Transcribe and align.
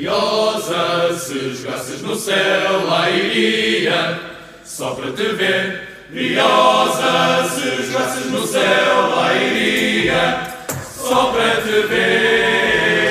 Briosa, 0.00 1.12
se 1.18 1.56
jogasses 1.56 2.00
no 2.00 2.16
céu, 2.16 2.86
lá 2.86 3.10
iria, 3.10 4.18
só 4.64 4.94
para 4.94 5.12
te 5.12 5.28
ver. 5.34 6.06
Briosa, 6.08 7.46
se 7.50 7.82
jogasses 7.82 8.32
no 8.32 8.46
céu, 8.46 9.10
lá 9.10 9.34
iria, 9.34 10.56
só 10.96 11.30
para 11.30 11.60
te 11.60 11.86
ver. 11.86 13.10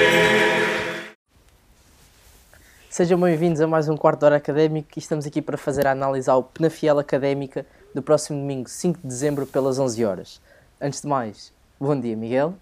Sejam 2.90 3.20
bem-vindos 3.20 3.62
a 3.62 3.68
mais 3.68 3.88
um 3.88 3.96
quarto 3.96 4.22
de 4.22 4.26
hora 4.26 4.38
académico 4.38 4.90
e 4.96 5.00
estamos 5.00 5.28
aqui 5.28 5.44
para 5.44 5.60
fazer 5.60 5.86
a 5.86 5.92
análise 5.92 6.28
ao 6.28 6.42
Penafiel 6.42 6.98
Académica 6.98 7.68
do 7.94 8.02
próximo 8.02 8.40
domingo, 8.40 8.68
5 8.68 9.02
de 9.04 9.08
dezembro, 9.08 9.46
pelas 9.46 9.78
11 9.78 10.04
horas. 10.04 10.42
Antes 10.82 11.02
de 11.02 11.08
mais, 11.08 11.54
bom 11.80 12.00
dia, 12.00 12.18
Miguel. 12.18 12.56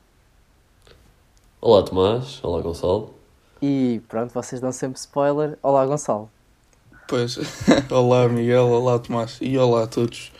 Olá 1.61 1.81
Tomás, 1.81 2.43
olá 2.43 2.61
Gonçalo. 2.61 3.15
E 3.61 4.01
pronto, 4.07 4.33
vocês 4.33 4.61
dão 4.61 4.71
sempre 4.71 4.99
spoiler. 4.99 5.57
Olá, 5.63 5.85
Gonçalo. 5.85 6.29
Pois, 7.07 7.37
olá 7.89 8.27
Miguel, 8.27 8.67
olá 8.67 8.99
Tomás 8.99 9.39
e 9.41 9.57
olá 9.57 9.83
a 9.83 9.87
todos 9.87 10.31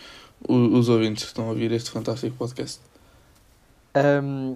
os 0.48 0.90
ouvintes 0.90 1.23
que 1.23 1.30
estão 1.30 1.45
a 1.45 1.49
ouvir 1.49 1.71
este 1.71 1.90
fantástico 1.90 2.35
podcast. 2.35 2.81
Um, 3.95 4.55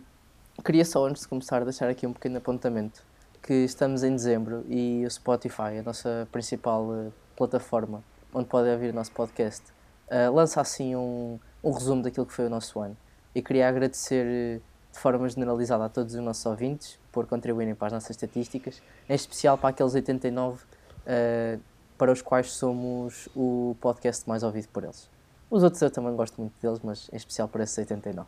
queria 0.64 0.86
só, 0.86 1.08
antes 1.08 1.24
de 1.24 1.28
começar, 1.28 1.64
deixar 1.64 1.90
aqui 1.90 2.06
um 2.06 2.14
pequeno 2.14 2.38
apontamento. 2.38 3.02
Que 3.42 3.54
estamos 3.64 4.04
em 4.04 4.12
dezembro 4.12 4.64
e 4.70 5.04
o 5.06 5.10
Spotify, 5.10 5.80
a 5.80 5.84
nossa 5.84 6.28
principal 6.32 6.84
uh, 6.84 7.14
plataforma 7.36 8.04
onde 8.34 8.48
podem 8.48 8.72
ouvir 8.74 8.92
o 8.92 8.94
nosso 8.94 9.12
podcast, 9.12 9.64
uh, 10.10 10.34
lança 10.34 10.62
assim 10.62 10.96
um, 10.96 11.40
um 11.64 11.72
resumo 11.72 12.02
daquilo 12.02 12.26
que 12.26 12.34
foi 12.34 12.46
o 12.46 12.50
nosso 12.50 12.80
ano. 12.80 12.96
E 13.34 13.42
queria 13.42 13.68
agradecer 13.68 14.60
uh, 14.60 14.62
de 14.92 15.00
forma 15.00 15.28
generalizada 15.30 15.86
a 15.86 15.90
todos 15.90 16.14
os 16.14 16.22
nossos 16.22 16.46
ouvintes 16.46 17.00
por 17.12 17.26
contribuírem 17.26 17.74
para 17.76 17.88
as 17.88 17.94
nossas 17.94 18.12
estatísticas, 18.12 18.82
em 19.10 19.14
especial 19.14 19.58
para 19.58 19.70
aqueles 19.70 19.94
89 19.94 20.64
uh, 20.64 21.60
para 21.98 22.12
os 22.12 22.22
quais 22.22 22.52
somos 22.52 23.30
o 23.36 23.76
podcast 23.80 24.28
mais 24.28 24.44
ouvido 24.44 24.68
por 24.70 24.84
eles. 24.84 25.08
Os 25.50 25.64
outros 25.64 25.82
eu 25.82 25.92
também 25.92 26.16
gosto 26.16 26.40
muito 26.40 26.54
deles, 26.62 26.80
mas 26.84 27.10
em 27.12 27.16
especial 27.16 27.48
por 27.48 27.62
esses 27.62 27.78
89. 27.78 28.28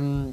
Um, 0.00 0.32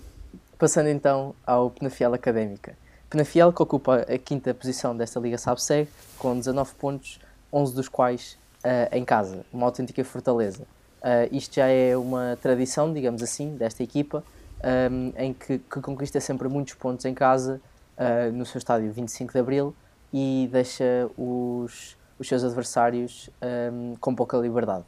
passando 0.57 0.87
então 0.87 1.35
ao 1.45 1.69
Penafiel 1.69 2.13
Académica. 2.13 2.77
Penafiel 3.09 3.51
que 3.51 3.61
ocupa 3.61 3.97
a 4.01 4.17
quinta 4.17 4.53
posição 4.53 4.95
desta 4.95 5.19
Liga 5.19 5.37
Sabseg, 5.37 5.89
com 6.17 6.37
19 6.37 6.75
pontos, 6.75 7.19
11 7.51 7.75
dos 7.75 7.89
quais 7.89 8.37
uh, 8.63 8.95
em 8.95 9.03
casa, 9.03 9.43
uma 9.51 9.65
autêntica 9.65 10.03
fortaleza. 10.03 10.63
Uh, 11.01 11.27
isto 11.35 11.55
já 11.55 11.67
é 11.67 11.97
uma 11.97 12.37
tradição, 12.41 12.93
digamos 12.93 13.23
assim, 13.23 13.55
desta 13.55 13.83
equipa, 13.83 14.23
um, 14.63 15.13
em 15.17 15.33
que, 15.33 15.57
que, 15.57 15.81
conquista 15.81 16.19
sempre 16.19 16.47
muitos 16.47 16.73
pontos 16.73 17.05
em 17.05 17.13
casa, 17.13 17.61
uh, 17.97 18.31
no 18.31 18.45
seu 18.45 18.59
estádio 18.59 18.91
25 18.91 19.33
de 19.33 19.39
Abril, 19.39 19.75
e 20.13 20.49
deixa 20.51 21.09
os, 21.17 21.97
os 22.19 22.27
seus 22.27 22.43
adversários 22.43 23.29
um, 23.71 23.95
com 23.99 24.13
pouca 24.13 24.37
liberdade. 24.37 24.83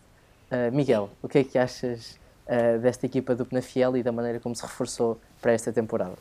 Uh, 0.51 0.75
Miguel, 0.75 1.09
o 1.21 1.27
que 1.27 1.39
é 1.39 1.43
que 1.43 1.57
achas 1.57 2.19
uh, 2.47 2.79
desta 2.79 3.05
equipa 3.05 3.35
do 3.35 3.45
Penafiel 3.45 3.97
e 3.97 4.03
da 4.03 4.11
maneira 4.11 4.39
como 4.39 4.55
se 4.55 4.61
reforçou 4.61 5.19
para 5.41 5.53
esta 5.53 5.71
temporada? 5.71 6.13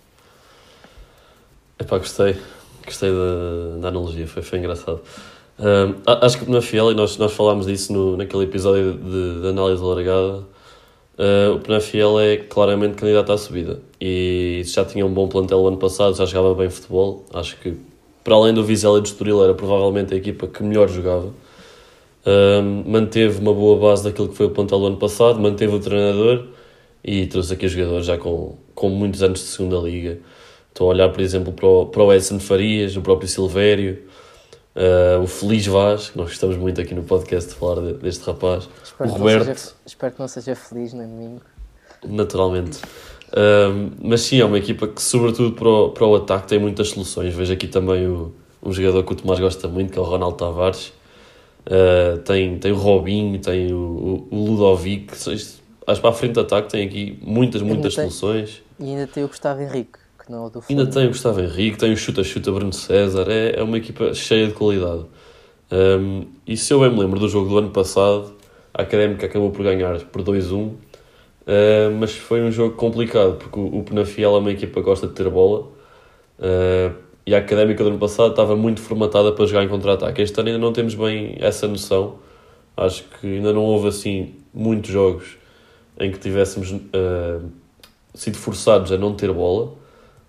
Epá, 1.79 1.99
gostei, 1.99 2.41
gostei 2.85 3.11
da, 3.11 3.81
da 3.81 3.89
analogia, 3.89 4.27
foi, 4.27 4.43
foi 4.43 4.59
engraçado. 4.59 5.03
acho 6.23 6.37
que 6.37 6.45
o 6.45 6.47
Penafiel, 6.47 6.93
e 6.93 6.95
nós, 6.95 7.17
nós 7.17 7.33
falámos 7.33 7.67
disso 7.67 7.93
no, 7.93 8.17
naquele 8.17 8.45
episódio 8.45 8.95
de, 8.95 9.41
de 9.41 9.49
análise 9.49 9.83
alargada, 9.83 10.45
Uh, 11.19 11.57
o 11.57 11.61
Penafiel 11.61 12.19
é 12.19 12.39
claramente 12.39 12.95
candidato 12.95 13.33
à 13.33 13.37
subida 13.37 13.81
e 14.01 14.63
já 14.65 14.83
tinha 14.83 15.05
um 15.05 15.13
bom 15.13 15.29
plantel 15.29 15.67
ano 15.67 15.77
passado, 15.77 16.17
já 16.17 16.25
jogava 16.25 16.55
bem 16.55 16.71
futebol. 16.71 17.25
Acho 17.35 17.57
que, 17.59 17.75
para 18.25 18.35
além 18.35 18.55
do 18.55 18.65
Vizela 18.65 18.99
e 18.99 19.03
do 19.03 19.07
Estoril, 19.07 19.45
era 19.45 19.55
provavelmente 19.55 20.15
a 20.15 20.17
equipa 20.17 20.47
que 20.47 20.63
melhor 20.63 20.89
jogava. 20.89 21.33
Uh, 22.25 22.63
manteve 22.87 23.41
uma 23.41 23.53
boa 23.53 23.79
base 23.79 24.05
daquilo 24.05 24.29
que 24.29 24.37
foi 24.37 24.47
o 24.47 24.51
plantel 24.51 24.87
ano 24.87 24.97
passado, 24.97 25.39
manteve 25.39 25.75
o 25.75 25.81
treinador 25.81 26.47
e 27.05 27.27
trouxe 27.27 27.53
aqui 27.53 27.69
jogadores 27.69 28.07
já 28.07 28.17
com, 28.17 28.57
com 28.75 28.89
muitos 28.89 29.23
anos 29.23 29.41
de 29.41 29.47
segunda 29.47 29.77
liga. 29.79 30.19
Estou 30.69 30.87
a 30.87 30.95
olhar, 30.95 31.11
por 31.11 31.21
exemplo, 31.21 31.53
para 31.53 31.67
o, 31.67 31.87
para 31.87 32.03
o 32.03 32.13
Edson 32.13 32.39
Farias, 32.39 32.97
o 32.97 33.03
próprio 33.03 33.29
Silvério, 33.29 33.99
Uh, 34.75 35.23
o 35.23 35.27
Feliz 35.27 35.67
Vaz, 35.67 36.11
que 36.11 36.17
nós 36.17 36.29
gostamos 36.29 36.57
muito 36.57 36.81
aqui 36.81 36.95
no 36.95 37.03
podcast 37.03 37.51
de 37.51 37.57
falar 37.57 37.83
de, 37.83 37.93
deste 37.95 38.25
rapaz. 38.25 38.69
Espero 38.83 39.11
o 39.11 39.13
Roberto. 39.13 39.45
Seja, 39.45 39.75
espero 39.85 40.13
que 40.15 40.21
não 40.21 40.29
seja 40.29 40.55
feliz 40.57 40.95
no 40.95 41.03
domingo. 41.03 41.43
Naturalmente. 42.03 42.79
Uh, 43.29 43.93
mas 44.03 44.23
sim, 44.23 44.41
é 44.41 44.45
uma 44.45 44.57
equipa 44.57 44.89
que, 44.89 45.03
sobretudo 45.03 45.53
para 45.53 45.69
o, 45.69 45.91
para 45.91 46.07
o 46.07 46.17
ataque, 46.17 46.49
tem 46.49 46.59
muitas 46.59 46.89
soluções. 46.89 47.35
Vejo 47.35 47.53
aqui 47.53 47.67
também 47.67 48.07
o, 48.07 48.35
um 48.63 48.73
jogador 48.73 49.03
que 49.05 49.13
o 49.13 49.17
Tomás 49.17 49.39
gosta 49.39 49.69
muito, 49.69 49.93
que 49.93 49.99
é 49.99 50.03
o 50.03 50.05
Ronaldo 50.05 50.39
Tavares. 50.39 50.93
Uh, 51.67 52.19
tem, 52.25 52.59
tem 52.59 52.73
o 52.73 52.77
Robinho, 52.77 53.39
tem 53.41 53.73
o, 53.73 54.27
o, 54.31 54.45
Ludovic. 54.45 55.13
Acho 55.13 55.37
que 55.37 56.01
para 56.01 56.11
a 56.11 56.13
frente 56.15 56.33
de 56.33 56.41
ataque 56.41 56.71
tem 56.71 56.87
aqui 56.87 57.19
muitas, 57.23 57.61
muitas 57.61 57.93
soluções. 57.93 58.63
e 58.81 58.85
ainda 58.85 59.07
tem 59.07 59.23
o 59.23 59.29
Gustavo 59.29 59.61
Henrique 59.61 59.93
que 59.93 60.02
não 60.33 60.49
do 60.49 60.63
Ainda 60.69 60.87
tem 60.87 61.05
o 61.05 61.09
Gustavo 61.09 61.41
Henrique, 61.41 61.77
tem 61.77 61.93
o 61.93 61.97
chuta-chuta 61.97 62.51
Bruno 62.51 62.73
César, 62.73 63.27
é, 63.29 63.61
é 63.61 63.63
uma 63.63 63.77
equipa 63.77 64.15
cheia 64.15 64.47
de 64.47 64.55
qualidade. 64.55 65.05
Um, 65.71 66.27
e 66.47 66.57
se 66.57 66.73
eu 66.73 66.81
bem 66.81 66.91
me 66.91 66.99
lembro 66.99 67.21
do 67.21 67.29
jogo 67.29 67.49
do 67.49 67.59
ano 67.59 67.71
passado, 67.71 68.35
a 68.73 68.83
Académica 68.83 69.27
acabou 69.27 69.51
por 69.51 69.63
ganhar 69.63 70.01
por 70.07 70.23
2-1, 70.23 70.55
uh, 70.57 70.75
mas 71.99 72.17
foi 72.17 72.43
um 72.43 72.51
jogo 72.51 72.75
complicado, 72.77 73.37
porque 73.37 73.59
o, 73.59 73.79
o 73.79 73.83
Penafiel 73.83 74.35
é 74.35 74.39
uma 74.39 74.51
equipa 74.51 74.81
que 74.81 74.87
gosta 74.87 75.07
de 75.07 75.13
ter 75.13 75.29
bola, 75.29 75.69
uh, 76.39 76.95
e 77.25 77.35
a 77.35 77.39
Académica 77.39 77.85
do 77.85 77.91
ano 77.91 77.99
passado 77.99 78.31
estava 78.31 78.57
muito 78.57 78.81
formatada 78.81 79.33
para 79.33 79.47
jogar 79.47 79.63
em 79.63 79.69
contra-ataque. 79.69 80.21
Este 80.23 80.41
ano 80.41 80.49
ainda 80.49 80.59
não 80.59 80.73
temos 80.73 80.95
bem 80.95 81.37
essa 81.39 81.69
noção, 81.69 82.17
acho 82.77 83.05
que 83.21 83.27
ainda 83.27 83.53
não 83.53 83.63
houve 83.63 83.89
assim 83.89 84.35
muitos 84.53 84.91
jogos 84.91 85.37
em 86.01 86.11
que 86.11 86.19
tivéssemos 86.19 86.73
uh, 86.73 87.49
sido 88.15 88.37
forçados 88.37 88.91
a 88.93 88.99
não 88.99 89.15
ter 89.15 89.33
bola, 89.33 89.82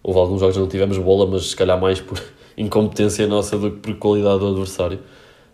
Houve 0.03 0.19
alguns 0.19 0.41
jogos 0.41 0.55
que 0.55 0.61
não 0.61 0.67
tivemos 0.67 0.97
bola, 0.97 1.25
mas 1.25 1.51
se 1.51 1.55
calhar 1.55 1.79
mais 1.79 2.01
por 2.01 2.21
incompetência 2.57 3.25
nossa 3.25 3.57
do 3.57 3.71
que 3.71 3.77
por 3.77 3.95
qualidade 3.97 4.39
do 4.39 4.47
adversário. 4.47 4.99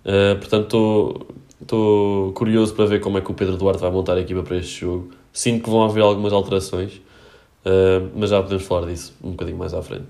Uh, 0.03 0.37
portanto, 0.39 1.27
estou 1.61 2.33
curioso 2.33 2.73
para 2.73 2.85
ver 2.85 2.99
como 2.99 3.17
é 3.17 3.21
que 3.21 3.29
o 3.31 3.33
Pedro 3.33 3.57
Duarte 3.57 3.79
vai 3.79 3.91
montar 3.91 4.17
a 4.17 4.21
equipa 4.21 4.41
para 4.41 4.57
este 4.57 4.81
jogo. 4.81 5.11
Sinto 5.31 5.63
que 5.63 5.69
vão 5.69 5.83
haver 5.83 6.01
algumas 6.01 6.33
alterações, 6.33 6.95
uh, 6.95 8.09
mas 8.15 8.31
já 8.31 8.41
podemos 8.41 8.65
falar 8.65 8.87
disso 8.87 9.13
um 9.23 9.31
bocadinho 9.31 9.57
mais 9.57 9.73
à 9.73 9.81
frente. 9.81 10.07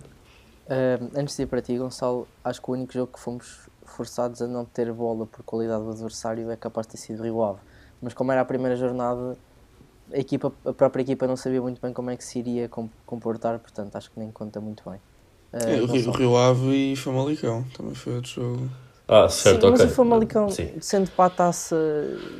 Uh, 0.68 1.10
antes 1.18 1.36
de 1.36 1.44
ir 1.44 1.48
para 1.48 1.62
ti, 1.62 1.78
Gonçalo, 1.78 2.28
acho 2.44 2.62
que 2.62 2.70
o 2.70 2.74
único 2.74 2.94
jogo 2.94 3.12
que 3.12 3.20
fomos 3.20 3.68
forçados 3.84 4.42
a 4.42 4.48
não 4.48 4.64
ter 4.64 4.94
bola 4.94 5.26
por 5.26 5.44
qualidade 5.44 5.84
do 5.84 5.90
adversário 5.90 6.50
é 6.50 6.56
capaz 6.56 6.88
de 6.88 6.92
ter 6.92 6.98
sido 7.00 7.24
Rio 7.24 7.44
Ave. 7.44 7.60
Mas 8.02 8.14
como 8.14 8.32
era 8.32 8.42
a 8.42 8.46
primeira 8.46 8.76
jornada, 8.76 9.36
a, 10.14 10.18
equipa, 10.18 10.52
a 10.66 10.74
própria 10.74 11.02
equipa 11.02 11.28
não 11.28 11.36
sabia 11.36 11.62
muito 11.62 11.81
bem 11.81 11.94
como 11.94 12.09
é 12.09 12.18
que 12.18 12.24
se 12.24 12.40
iria 12.40 12.70
comportar, 13.06 13.59
portanto 13.59 13.96
acho 13.96 14.12
que 14.12 14.20
nem 14.20 14.31
conta 14.31 14.59
muito 14.59 14.84
bem. 14.90 15.00
Uh, 15.52 15.70
é, 15.70 15.81
o, 15.81 15.86
Rio, 15.86 16.12
Rio 16.12 16.38
Ave 16.38 16.94
e 16.94 16.96
Famalicão 16.96 17.66
também 17.75 17.96
foi 17.96 18.16
outro 18.16 18.31
jogo. 18.31 18.70
Ah, 19.08 19.28
certo, 19.28 19.62
Sim, 19.62 19.68
ok. 19.68 19.72
Mas 19.72 19.92
o 19.92 19.96
Famalicão, 19.96 20.50
Sim. 20.50 20.72
sendo 20.80 21.09
para 21.12 21.25
a 21.25 21.30
taça, 21.31 21.75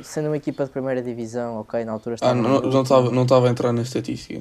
sendo 0.04 0.26
uma 0.26 0.36
equipa 0.36 0.64
de 0.64 0.70
primeira 0.70 1.02
divisão, 1.02 1.60
ok, 1.60 1.84
na 1.84 1.90
altura 1.90 2.14
estava. 2.14 2.32
Ah, 2.32 2.34
não, 2.34 2.60
não, 2.60 2.82
estava, 2.82 3.10
não 3.10 3.22
estava 3.22 3.48
a 3.48 3.50
entrar 3.50 3.72
na 3.72 3.82
estatística. 3.82 4.40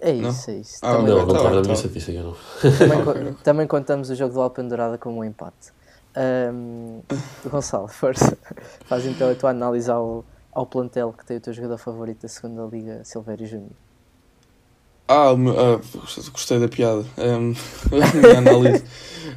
É 0.00 0.10
isso, 0.10 0.50
não? 0.50 0.56
é 0.56 0.58
isso. 0.58 0.78
Ah, 0.82 0.96
também, 0.96 1.06
não, 1.06 1.26
não 1.26 1.36
estava 1.36 1.54
na 1.54 1.60
minha 1.60 1.74
estatística, 1.74 2.20
não. 2.20 2.36
Também, 2.60 3.34
também 3.44 3.66
contamos 3.68 4.10
o 4.10 4.16
jogo 4.16 4.34
do 4.34 4.40
Alpendurada 4.40 4.98
como 4.98 5.20
um 5.20 5.24
empate. 5.24 5.70
Um, 6.16 7.00
Gonçalo, 7.48 7.86
força. 7.86 8.36
Faz 8.86 9.06
então 9.06 9.30
a 9.30 9.34
tua 9.36 9.50
análise 9.50 9.88
ao, 9.88 10.24
ao 10.52 10.66
plantel 10.66 11.12
que 11.12 11.24
tem 11.24 11.38
o 11.38 11.40
teu 11.40 11.52
jogador 11.52 11.78
favorito 11.78 12.22
da 12.22 12.28
segunda 12.28 12.64
Liga, 12.64 13.02
Silvério 13.04 13.46
Júnior? 13.46 13.72
Ah, 15.08 15.30
ah, 15.30 15.80
gostei 16.30 16.58
da 16.60 16.68
piada. 16.68 17.04
Um, 17.18 17.54
a, 17.92 18.14
minha 18.14 18.38
análise, 18.38 18.84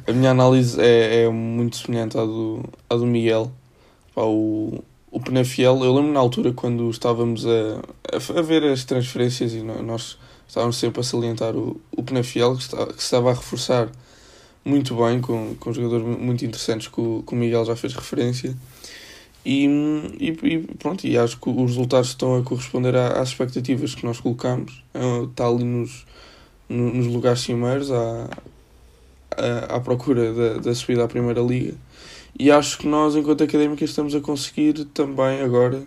a 0.06 0.12
minha 0.12 0.30
análise 0.30 0.80
é, 0.80 1.24
é 1.24 1.28
muito 1.28 1.76
semelhante 1.76 2.16
à 2.16 2.24
do, 2.24 2.62
à 2.88 2.96
do 2.96 3.06
Miguel. 3.06 3.50
Pá, 4.14 4.22
o, 4.22 4.82
o 5.10 5.20
Penafiel, 5.20 5.84
eu 5.84 5.94
lembro 5.94 6.12
na 6.12 6.20
altura 6.20 6.52
quando 6.52 6.88
estávamos 6.90 7.44
a, 7.46 7.82
a, 8.14 8.42
ver 8.42 8.64
as 8.64 8.84
transferências 8.84 9.52
e 9.52 9.62
nós 9.62 10.18
estávamos 10.46 10.76
sempre 10.76 11.00
a 11.00 11.02
salientar 11.02 11.56
o, 11.56 11.80
o 11.90 12.02
Penafiel, 12.02 12.54
que, 12.54 12.62
está, 12.62 12.86
que 12.86 13.02
estava 13.02 13.30
a 13.30 13.34
reforçar 13.34 13.90
muito 14.64 14.96
bem, 14.96 15.20
com, 15.20 15.54
com 15.56 15.72
jogadores 15.72 16.06
muito 16.18 16.44
interessantes 16.44 16.88
que 16.88 17.00
o, 17.00 17.22
que 17.26 17.32
o 17.34 17.36
Miguel 17.36 17.64
já 17.64 17.76
fez 17.76 17.94
referência. 17.94 18.56
E, 19.48 19.64
e, 20.18 20.36
e, 20.42 20.58
pronto, 20.76 21.06
e 21.06 21.16
acho 21.16 21.38
que 21.38 21.48
os 21.48 21.70
resultados 21.70 22.08
estão 22.08 22.36
a 22.36 22.42
corresponder 22.42 22.96
às 22.96 23.28
expectativas 23.28 23.94
que 23.94 24.04
nós 24.04 24.18
colocamos. 24.18 24.82
Está 25.30 25.46
ali 25.46 25.62
nos, 25.62 26.04
nos 26.68 27.06
lugares 27.06 27.42
cimeiros, 27.42 27.92
à, 27.92 28.28
à, 29.36 29.76
à 29.76 29.80
procura 29.80 30.34
da, 30.34 30.54
da 30.58 30.74
subida 30.74 31.04
à 31.04 31.06
Primeira 31.06 31.40
Liga. 31.40 31.74
E 32.36 32.50
acho 32.50 32.78
que 32.78 32.88
nós, 32.88 33.14
enquanto 33.14 33.44
académica, 33.44 33.84
estamos 33.84 34.16
a 34.16 34.20
conseguir 34.20 34.84
também 34.86 35.40
agora 35.40 35.84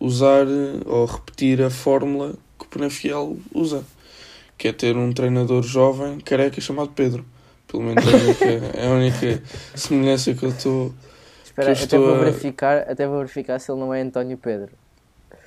usar 0.00 0.46
ou 0.86 1.04
repetir 1.04 1.60
a 1.60 1.68
fórmula 1.68 2.32
que 2.58 2.64
o 2.64 2.68
Penafiel 2.68 3.36
usa, 3.54 3.84
que 4.56 4.68
é 4.68 4.72
ter 4.72 4.96
um 4.96 5.12
treinador 5.12 5.62
jovem, 5.62 6.20
careca, 6.20 6.58
chamado 6.58 6.88
Pedro. 6.94 7.22
Pelo 7.68 7.82
menos 7.82 8.02
é 8.06 8.10
a 8.10 8.16
única, 8.16 8.44
é 8.78 8.86
a 8.86 8.90
única 8.90 9.42
semelhança 9.76 10.32
que 10.32 10.42
eu 10.42 10.48
estou. 10.48 10.94
Espera, 11.56 11.72
até 11.72 11.98
vou 11.98 12.14
a- 12.14 12.18
verificar, 12.18 12.78
até 12.90 13.06
vou 13.06 13.18
verificar 13.18 13.58
se 13.60 13.70
ele 13.70 13.80
não 13.80 13.94
é 13.94 14.00
António 14.00 14.36
Pedro. 14.36 14.72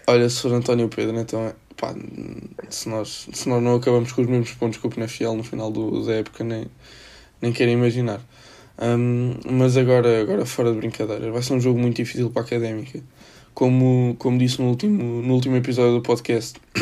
Olha, 0.08 0.30
se 0.30 0.42
for 0.42 0.54
António 0.54 0.88
Pedro, 0.88 1.20
então 1.20 1.42
é. 1.48 1.54
Pá, 1.76 1.94
se 2.70 2.90
nós, 2.90 3.28
se 3.32 3.48
nós 3.48 3.62
não 3.62 3.76
acabamos 3.76 4.12
com 4.12 4.22
os 4.22 4.28
mesmos 4.28 4.52
pontos 4.54 4.80
que 4.80 4.88
o 4.88 4.90
Penafiel 4.90 5.36
no 5.36 5.44
final 5.44 5.70
do, 5.70 6.04
da 6.06 6.14
época, 6.14 6.44
nem, 6.44 6.66
nem 7.42 7.52
quero 7.52 7.70
imaginar. 7.70 8.20
Hum, 8.82 9.36
mas 9.52 9.76
agora, 9.78 10.22
agora, 10.22 10.46
fora 10.46 10.72
de 10.72 10.78
brincadeira, 10.78 11.32
vai 11.32 11.42
ser 11.44 11.54
um 11.54 11.60
jogo 11.60 11.78
muito 11.78 11.98
difícil 11.98 12.30
para 12.32 12.42
a 12.42 12.46
académica. 12.46 13.00
Como, 13.54 14.16
como 14.18 14.38
disse 14.40 14.60
no 14.62 14.70
último, 14.70 15.22
no 15.22 15.34
último 15.34 15.56
episódio 15.56 15.96
do 15.96 16.02
podcast, 16.02 16.60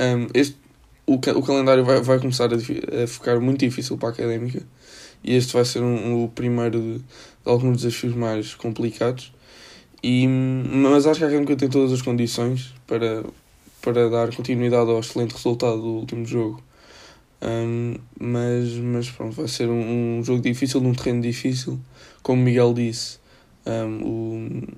hum, 0.00 0.26
este, 0.34 0.56
o, 1.06 1.14
o 1.14 1.42
calendário 1.42 1.84
vai, 1.84 2.00
vai 2.00 2.18
começar 2.18 2.50
a, 2.52 2.56
a 2.56 3.06
ficar 3.06 3.40
muito 3.40 3.60
difícil 3.60 3.96
para 3.98 4.10
a 4.10 4.12
académica. 4.12 4.62
E 5.24 5.34
este 5.34 5.52
vai 5.54 5.64
ser 5.64 5.82
um, 5.82 6.24
o 6.24 6.28
primeiro 6.28 6.80
de, 6.80 6.98
de 6.98 7.04
alguns 7.44 7.82
desafios 7.82 8.14
mais 8.14 8.54
complicados. 8.54 9.32
E, 10.02 10.26
mas 10.28 11.06
acho 11.06 11.18
que 11.18 11.24
a 11.24 11.28
Académica 11.28 11.56
tem 11.56 11.68
todas 11.68 11.92
as 11.92 12.02
condições 12.02 12.74
para, 12.86 13.24
para 13.80 14.10
dar 14.10 14.34
continuidade 14.36 14.90
ao 14.90 15.00
excelente 15.00 15.32
resultado 15.32 15.80
do 15.80 15.88
último 15.88 16.26
jogo. 16.26 16.62
Um, 17.42 17.96
mas, 18.20 18.70
mas 18.74 19.10
pronto, 19.10 19.34
vai 19.34 19.48
ser 19.48 19.68
um, 19.68 20.18
um 20.18 20.24
jogo 20.24 20.42
difícil, 20.42 20.80
num 20.80 20.92
terreno 20.92 21.22
difícil. 21.22 21.80
Como 22.22 22.42
Miguel 22.42 22.74
disse, 22.74 23.18
um, 23.66 24.68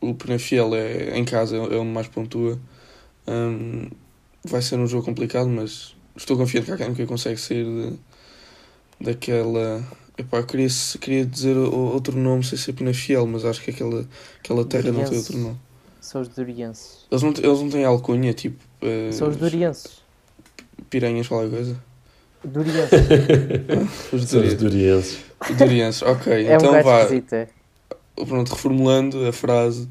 o, 0.00 0.10
o 0.10 0.14
Penafiel 0.14 0.74
é, 0.74 1.16
em 1.16 1.24
casa 1.24 1.56
é 1.56 1.60
onde 1.60 1.90
mais 1.90 2.08
pontua. 2.08 2.58
Vai 4.44 4.62
ser 4.62 4.78
um 4.78 4.86
jogo 4.86 5.04
complicado, 5.04 5.48
mas 5.48 5.94
estou 6.16 6.36
confiante 6.36 6.66
que 6.66 6.72
a 6.72 6.74
Académica 6.74 7.06
consegue 7.06 7.38
sair 7.38 7.64
de, 7.64 7.98
daquela. 9.00 9.82
Epá, 10.16 10.38
eu 10.38 10.46
queria, 10.46 10.68
queria 11.00 11.24
dizer 11.24 11.56
o- 11.56 11.92
outro 11.92 12.16
nome 12.18 12.42
sem 12.44 12.58
ser 12.58 12.72
Penafiel, 12.72 13.26
mas 13.26 13.44
acho 13.44 13.60
que 13.62 13.70
aquela, 13.70 14.04
aquela 14.40 14.64
terra 14.64 14.90
não 14.90 15.04
tem 15.04 15.18
outro 15.18 15.38
nome. 15.38 15.56
São 16.00 16.20
os 16.22 16.28
Dorienses. 16.28 17.06
Eles 17.10 17.22
não, 17.22 17.30
eles 17.30 17.60
não 17.60 17.68
têm 17.70 17.84
alcunha, 17.84 18.32
tipo. 18.32 18.62
eh, 18.82 19.10
São 19.12 19.28
os 19.28 19.36
Dorienses. 19.36 20.02
Piranhas, 20.90 21.28
qualquer 21.28 21.50
coisa. 21.50 21.76
Dorienses. 22.44 22.90
Os. 24.12 24.30
Dorienses, 25.56 26.02
ok. 26.02 26.32
é 26.46 26.52
um 26.52 26.56
então 26.56 26.72
gajo 26.72 26.84
vá. 26.84 27.00
esquisito, 27.02 27.32
é. 27.34 27.48
Pronto, 28.16 28.48
reformulando 28.54 29.26
a 29.26 29.32
frase. 29.32 29.88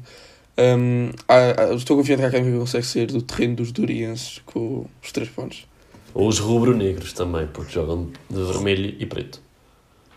há- 1.28 1.62
há- 1.70 1.74
estou 1.74 1.96
confiante 1.96 2.20
que 2.20 2.24
a 2.26 2.28
Académica 2.28 2.58
consegue 2.58 2.84
sair 2.86 3.06
do 3.06 3.22
terreno 3.22 3.56
dos 3.56 3.70
Dorienses 3.72 4.40
com 4.44 4.86
os 5.02 5.12
três 5.12 5.28
pontos. 5.30 5.66
Ou 6.18 6.26
os 6.26 6.40
rubro-negros 6.40 7.12
também, 7.12 7.46
porque 7.46 7.70
jogam 7.70 8.10
de 8.28 8.42
vermelho 8.42 8.96
e 8.98 9.06
preto. 9.06 9.40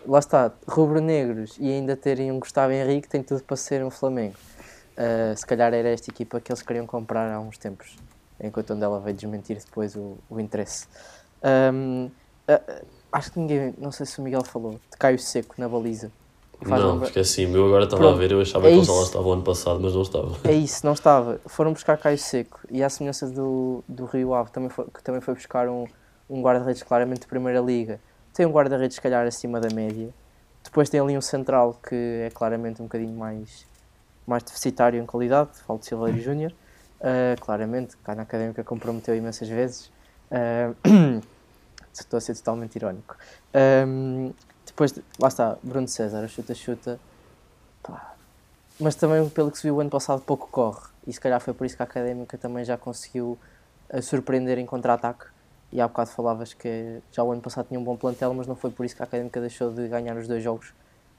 Lá 0.04 0.18
está, 0.18 0.50
rubro-negros 0.66 1.56
e 1.60 1.70
ainda 1.70 1.96
terem 1.96 2.32
um 2.32 2.40
Gustavo 2.40 2.72
Henrique 2.72 3.08
tem 3.08 3.22
tudo 3.22 3.44
para 3.44 3.56
ser 3.56 3.84
um 3.84 3.90
Flamengo. 3.90 4.34
Uh, 4.98 5.36
se 5.36 5.46
calhar 5.46 5.72
era 5.72 5.88
esta 5.88 6.10
equipa 6.10 6.40
que 6.40 6.50
eles 6.50 6.60
queriam 6.60 6.88
comprar 6.88 7.32
há 7.32 7.38
uns 7.38 7.56
tempos, 7.56 7.96
enquanto 8.40 8.74
onde 8.74 8.82
ela 8.82 8.98
veio 8.98 9.14
desmentir 9.14 9.56
depois 9.64 9.94
o, 9.94 10.18
o 10.28 10.40
interesse. 10.40 10.88
Um, 11.72 12.06
uh, 12.50 12.84
acho 13.12 13.30
que 13.30 13.38
ninguém, 13.38 13.72
não 13.78 13.92
sei 13.92 14.04
se 14.04 14.18
o 14.18 14.22
Miguel 14.22 14.42
falou, 14.42 14.72
de 14.72 14.96
Caio 14.98 15.20
Seco 15.20 15.54
na 15.56 15.68
baliza. 15.68 16.10
Faz 16.64 16.82
não, 16.82 17.00
porque 17.00 17.18
assim, 17.18 17.52
eu 17.52 17.66
agora 17.66 17.84
estava 17.84 18.02
Pronto, 18.02 18.16
a 18.16 18.18
ver, 18.18 18.32
eu 18.32 18.40
achava 18.40 18.68
é 18.68 18.70
que 18.70 18.76
eles 18.76 18.88
lá 18.88 19.02
estavam 19.02 19.32
ano 19.32 19.42
passado, 19.42 19.80
mas 19.80 19.94
não 19.94 20.02
estavam. 20.02 20.36
É 20.44 20.52
isso, 20.52 20.84
não 20.86 20.92
estava. 20.92 21.40
Foram 21.46 21.72
buscar 21.72 21.98
Caio 21.98 22.18
Seco 22.18 22.60
e 22.70 22.82
à 22.82 22.88
semelhança 22.88 23.28
do, 23.28 23.82
do 23.88 24.04
Rio 24.04 24.34
Ave, 24.34 24.50
também 24.50 24.68
foi, 24.68 24.84
que 24.86 25.02
também 25.02 25.20
foi 25.20 25.34
buscar 25.34 25.68
um, 25.68 25.86
um 26.30 26.40
guarda-redes 26.40 26.82
claramente 26.82 27.22
de 27.22 27.26
Primeira 27.26 27.60
Liga. 27.60 28.00
Tem 28.32 28.46
um 28.46 28.50
guarda-redes, 28.50 28.94
se 28.94 29.00
calhar, 29.00 29.26
acima 29.26 29.60
da 29.60 29.74
média. 29.74 30.08
Depois 30.62 30.88
tem 30.88 31.00
ali 31.00 31.18
um 31.18 31.20
central 31.20 31.78
que 31.86 31.94
é 31.94 32.30
claramente 32.32 32.80
um 32.80 32.84
bocadinho 32.84 33.16
mais, 33.16 33.66
mais 34.26 34.42
deficitário 34.42 35.02
em 35.02 35.06
qualidade, 35.06 35.50
falo 35.66 35.78
de 35.78 35.86
Silveiro 35.86 36.18
Júnior. 36.20 36.52
Uh, 37.00 37.38
claramente, 37.40 37.96
cá 37.98 38.14
na 38.14 38.22
Académica 38.22 38.62
comprometeu 38.62 39.16
imensas 39.16 39.48
vezes. 39.48 39.90
Uh, 40.30 41.20
estou 41.92 42.16
a 42.16 42.20
ser 42.20 42.34
totalmente 42.36 42.76
irónico. 42.76 43.16
Um, 43.86 44.32
depois, 44.66 44.94
lá 45.18 45.28
está, 45.28 45.56
Bruno 45.62 45.88
César, 45.88 46.26
chuta-chuta. 46.28 46.98
Mas 48.80 48.94
também 48.94 49.28
pelo 49.28 49.50
que 49.50 49.58
se 49.58 49.64
viu 49.64 49.76
o 49.76 49.80
ano 49.80 49.90
passado 49.90 50.22
pouco 50.22 50.48
corre. 50.48 50.80
E 51.06 51.12
se 51.12 51.20
calhar 51.20 51.40
foi 51.40 51.52
por 51.52 51.66
isso 51.66 51.76
que 51.76 51.82
a 51.82 51.84
Académica 51.84 52.38
também 52.38 52.64
já 52.64 52.76
conseguiu 52.76 53.38
eh, 53.88 54.00
surpreender 54.00 54.58
em 54.58 54.66
contra-ataque. 54.66 55.26
E 55.72 55.80
há 55.80 55.88
bocado 55.88 56.10
falavas 56.10 56.52
que 56.54 57.00
já 57.12 57.22
o 57.22 57.32
ano 57.32 57.40
passado 57.40 57.66
tinha 57.68 57.80
um 57.80 57.84
bom 57.84 57.96
plantel 57.96 58.34
mas 58.34 58.46
não 58.46 58.54
foi 58.54 58.70
por 58.70 58.84
isso 58.84 58.94
que 58.94 59.02
a 59.02 59.04
Académica 59.04 59.40
deixou 59.40 59.72
de 59.72 59.88
ganhar 59.88 60.16
os 60.16 60.28
dois 60.28 60.42
jogos. 60.42 60.72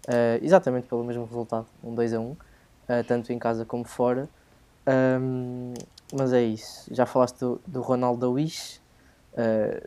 Eh, 0.08 0.40
exatamente 0.42 0.88
pelo 0.88 1.04
mesmo 1.04 1.26
resultado, 1.26 1.66
um 1.84 1.96
2 1.96 2.14
a 2.14 2.20
1 2.20 2.38
eh, 2.90 3.04
tanto 3.04 3.32
em 3.32 3.40
casa 3.40 3.66
como 3.66 3.86
fora. 3.86 4.28
Ahm, 4.86 5.74
mas 6.14 6.34
é 6.34 6.44
isso, 6.44 6.94
já 6.94 7.06
falaste 7.06 7.40
do, 7.40 7.62
do 7.66 7.82
Ronaldo 7.82 8.32
Wish 8.34 8.82
eh, 9.36 9.82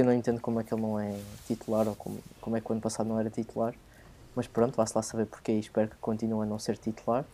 que 0.00 0.02
eu 0.02 0.06
não 0.06 0.14
entendo 0.14 0.40
como 0.40 0.60
é 0.60 0.64
que 0.64 0.72
ele 0.72 0.80
não 0.82 0.98
é 0.98 1.14
titular 1.46 1.86
ou 1.86 1.94
como, 1.94 2.18
como 2.40 2.56
é 2.56 2.60
que 2.60 2.70
o 2.70 2.72
ano 2.72 2.80
passado 2.80 3.06
não 3.06 3.18
era 3.20 3.28
titular 3.28 3.74
mas 4.34 4.46
pronto, 4.46 4.76
vá-se 4.76 4.96
lá 4.96 5.02
saber 5.02 5.26
porque 5.26 5.52
e 5.52 5.58
espero 5.58 5.88
que 5.88 5.96
continue 5.96 6.42
a 6.42 6.46
não 6.46 6.58
ser 6.58 6.76
titular. 6.76 7.24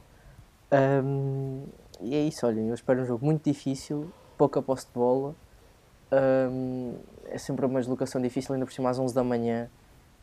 Ahm, 0.71 1.65
e 2.01 2.15
é 2.15 2.21
isso, 2.23 2.47
olhem, 2.47 2.69
eu 2.69 2.75
espero 2.75 3.03
um 3.03 3.07
jogo 3.07 3.25
muito 3.25 3.45
difícil, 3.45 4.11
pouca 4.37 4.63
posse 4.63 4.87
de 4.87 4.93
bola. 4.93 5.35
Ahm, 6.11 6.95
é 7.27 7.39
sempre 7.39 7.67
uma 7.67 7.81
deslocação 7.81 8.21
difícil, 8.21 8.55
ainda 8.55 8.67
por 8.67 8.73
cima 8.73 8.91
às 8.91 8.99
11 8.99 9.15
da 9.15 9.25
manhã, 9.25 9.69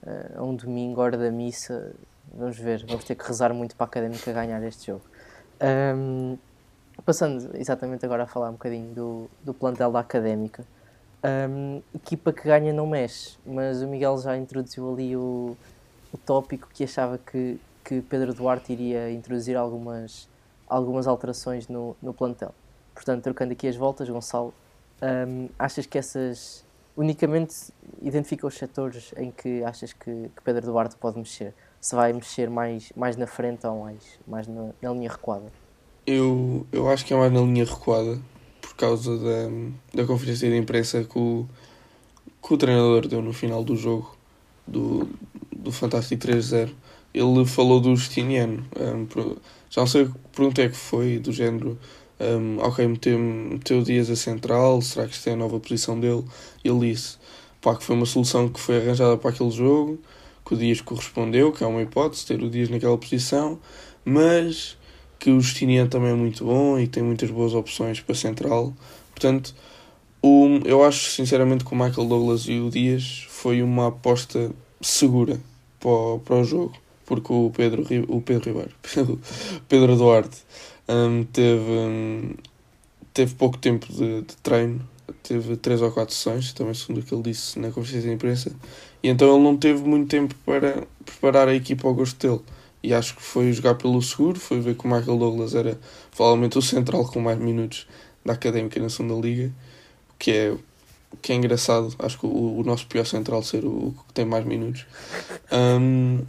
ah, 0.05 0.39
a 0.39 0.43
um 0.43 0.55
domingo, 0.55 1.01
hora 1.01 1.17
da 1.17 1.31
missa. 1.31 1.93
Vamos 2.33 2.57
ver, 2.57 2.85
vamos 2.87 3.03
ter 3.03 3.15
que 3.15 3.25
rezar 3.25 3.53
muito 3.53 3.75
para 3.75 3.85
a 3.85 3.89
Académica 3.89 4.33
ganhar 4.33 4.61
este 4.63 4.87
jogo. 4.87 5.03
Ahm, 5.59 6.37
passando 7.05 7.55
exatamente 7.55 8.05
agora 8.05 8.23
a 8.23 8.27
falar 8.27 8.49
um 8.49 8.53
bocadinho 8.53 8.93
do, 8.93 9.29
do 9.43 9.53
plantel 9.53 9.91
da 9.91 9.99
Académica. 9.99 10.65
Ahm, 11.23 11.81
equipa 11.95 12.33
que 12.33 12.43
ganha 12.43 12.73
não 12.73 12.85
mexe, 12.85 13.37
mas 13.45 13.81
o 13.81 13.87
Miguel 13.87 14.17
já 14.17 14.35
introduziu 14.35 14.91
ali 14.91 15.15
o, 15.15 15.55
o 16.11 16.17
tópico 16.17 16.67
que 16.73 16.83
achava 16.83 17.17
que, 17.17 17.57
que 17.81 18.01
Pedro 18.01 18.33
Duarte 18.33 18.73
iria 18.73 19.09
introduzir 19.09 19.55
algumas, 19.55 20.27
algumas 20.67 21.07
alterações 21.07 21.69
no, 21.69 21.95
no 22.01 22.13
plantel. 22.13 22.53
Portanto, 22.93 23.23
trocando 23.23 23.53
aqui 23.53 23.69
as 23.69 23.75
voltas, 23.77 24.09
Gonçalo, 24.09 24.53
hum, 25.01 25.47
achas 25.57 25.85
que 25.85 25.97
essas 25.97 26.65
unicamente 26.95 27.71
identifica 28.01 28.45
os 28.45 28.55
setores 28.55 29.13
em 29.15 29.31
que 29.31 29.63
achas 29.63 29.93
que, 29.93 30.29
que 30.35 30.41
Pedro 30.43 30.65
Duarte 30.65 30.97
pode 30.97 31.17
mexer? 31.17 31.53
Se 31.79 31.95
vai 31.95 32.11
mexer 32.11 32.49
mais, 32.49 32.91
mais 32.97 33.15
na 33.15 33.27
frente 33.27 33.65
ou 33.65 33.79
mais, 33.79 34.19
mais 34.27 34.45
na, 34.45 34.71
na 34.81 34.91
linha 34.91 35.09
recuada? 35.09 35.49
Eu, 36.05 36.67
eu 36.69 36.89
acho 36.89 37.05
que 37.05 37.13
é 37.13 37.17
mais 37.17 37.31
na 37.31 37.39
linha 37.39 37.63
recuada 37.63 38.19
por 38.73 38.77
causa 38.77 39.17
da, 39.17 39.49
da 39.93 40.05
conferência 40.05 40.49
de 40.49 40.57
imprensa 40.57 41.03
que 41.03 41.17
o, 41.17 41.47
que 42.41 42.53
o 42.53 42.57
treinador 42.57 43.07
deu 43.07 43.21
no 43.21 43.31
final 43.31 43.63
do 43.63 43.75
jogo 43.75 44.15
do, 44.67 45.07
do 45.55 45.71
Fantástico 45.71 46.27
3-0. 46.27 46.69
Ele 47.13 47.45
falou 47.45 47.79
do 47.79 47.95
Justiniano. 47.95 48.65
um, 48.75 49.07
já 49.69 49.81
não 49.81 49.87
sei 49.87 50.05
que 50.05 50.13
pergunta 50.35 50.61
é 50.63 50.69
que 50.69 50.75
foi, 50.75 51.19
do 51.19 51.31
género. 51.31 51.77
Um, 52.19 52.59
ok, 52.59 52.87
meteu, 52.87 53.19
meteu 53.19 53.83
Dias 53.83 54.09
a 54.09 54.15
central, 54.15 54.81
será 54.81 55.07
que 55.07 55.13
isto 55.13 55.27
é 55.29 55.33
a 55.33 55.35
nova 55.35 55.59
posição 55.59 55.99
dele? 55.99 56.23
Ele 56.63 56.91
disse 56.91 57.17
pá, 57.61 57.75
que 57.75 57.83
foi 57.83 57.95
uma 57.95 58.05
solução 58.05 58.49
que 58.49 58.59
foi 58.59 58.77
arranjada 58.77 59.17
para 59.17 59.29
aquele 59.29 59.51
jogo, 59.51 59.99
que 60.45 60.53
o 60.53 60.57
Dias 60.57 60.81
correspondeu, 60.81 61.51
que 61.51 61.63
é 61.63 61.67
uma 61.67 61.81
hipótese 61.81 62.25
ter 62.25 62.41
o 62.41 62.49
Dias 62.49 62.69
naquela 62.69 62.97
posição, 62.97 63.59
mas 64.03 64.77
que 65.23 65.31
o 65.31 65.39
Justiniano 65.39 65.89
também 65.89 66.11
é 66.11 66.13
muito 66.13 66.43
bom 66.43 66.77
e 66.77 66.85
tem 66.85 67.01
muitas 67.01 67.31
boas 67.31 67.53
opções 67.53 68.01
para 68.01 68.13
central. 68.13 68.73
Portanto, 69.11 69.55
eu 70.65 70.83
acho 70.83 71.11
sinceramente 71.11 71.63
que 71.63 71.73
o 71.73 71.77
Michael 71.77 72.09
Douglas 72.09 72.41
e 72.49 72.59
o 72.59 72.69
Dias 72.69 73.25
foi 73.29 73.63
uma 73.63 73.87
aposta 73.87 74.51
segura 74.81 75.39
para 75.79 75.89
o, 75.89 76.19
para 76.19 76.35
o 76.35 76.43
jogo, 76.43 76.73
porque 77.05 77.31
o 77.31 77.49
Pedro, 77.55 77.87
o 78.09 78.19
Pedro 78.19 78.49
Ribeiro, 78.49 79.19
Pedro 79.69 79.95
Duarte, 79.95 80.39
hum, 80.89 81.25
teve, 81.31 81.71
hum, 81.71 82.33
teve 83.13 83.33
pouco 83.35 83.57
tempo 83.57 83.87
de, 83.93 84.23
de 84.23 84.35
treino, 84.43 84.81
teve 85.23 85.55
três 85.55 85.81
ou 85.81 85.89
quatro 85.89 86.13
sessões, 86.13 86.51
também 86.51 86.73
segundo 86.73 86.97
o 86.99 87.01
que 87.01 87.13
ele 87.15 87.23
disse 87.23 87.57
na 87.57 87.71
conferência 87.71 88.09
de 88.09 88.15
imprensa, 88.15 88.51
e 89.01 89.07
então 89.07 89.33
ele 89.33 89.41
não 89.41 89.55
teve 89.55 89.83
muito 89.83 90.09
tempo 90.09 90.35
para 90.45 90.85
preparar 91.05 91.47
a 91.47 91.55
equipa 91.55 91.87
ao 91.87 91.93
gosto 91.93 92.27
dele. 92.27 92.43
E 92.83 92.93
acho 92.93 93.15
que 93.15 93.21
foi 93.21 93.51
jogar 93.53 93.75
pelo 93.75 94.01
seguro, 94.01 94.37
foi 94.37 94.59
ver 94.59 94.75
que 94.75 94.85
o 94.85 94.89
Michael 94.89 95.17
Douglas 95.17 95.55
era 95.55 95.79
provavelmente 96.13 96.57
o 96.57 96.61
central 96.61 97.05
com 97.05 97.21
mais 97.21 97.39
minutos 97.39 97.87
da 98.25 98.33
Académica 98.33 98.77
na 98.79 98.89
segunda 98.89 99.25
Liga, 99.25 99.53
que 100.19 100.31
é, 100.31 100.53
que 101.21 101.31
é 101.31 101.35
engraçado. 101.35 101.95
Acho 101.97 102.19
que 102.19 102.25
o, 102.25 102.59
o 102.59 102.63
nosso 102.63 102.85
pior 102.87 103.05
central 103.05 103.41
ser 103.41 103.63
o, 103.63 103.95
que 104.07 104.13
tem 104.13 104.25
mais 104.25 104.45
minutos. 104.45 104.85
Um, 105.49 106.19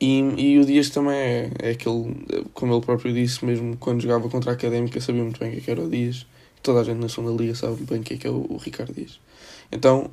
e, 0.00 0.20
e 0.36 0.58
o 0.60 0.64
Dias 0.64 0.90
também 0.90 1.16
é, 1.16 1.50
é 1.58 1.70
aquele, 1.70 2.14
como 2.54 2.72
ele 2.72 2.80
próprio 2.80 3.12
disse, 3.12 3.44
mesmo 3.44 3.76
quando 3.78 4.00
jogava 4.00 4.28
contra 4.28 4.52
a 4.52 4.54
Académica, 4.54 5.00
sabia 5.00 5.24
muito 5.24 5.40
bem 5.40 5.58
o 5.58 5.60
que 5.60 5.68
é 5.68 5.72
era 5.72 5.82
o 5.82 5.90
Dias. 5.90 6.24
Toda 6.62 6.80
a 6.80 6.84
gente 6.84 6.98
na 6.98 7.08
segunda 7.08 7.40
Liga 7.40 7.56
sabe 7.56 7.82
bem 7.82 7.98
o 7.98 8.02
é 8.02 8.16
que 8.16 8.26
é 8.26 8.30
o, 8.30 8.46
o 8.48 8.56
Ricardo 8.58 8.92
Dias. 8.92 9.18
Então, 9.72 10.08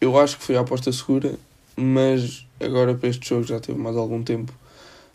eu 0.00 0.18
acho 0.18 0.36
que 0.36 0.42
foi 0.42 0.56
a 0.56 0.60
aposta 0.60 0.90
segura, 0.90 1.34
mas 1.76 2.44
agora 2.58 2.94
para 2.94 3.08
este 3.08 3.28
jogo 3.28 3.44
já 3.44 3.60
teve 3.60 3.78
mais 3.78 3.96
algum 3.96 4.22
tempo 4.22 4.52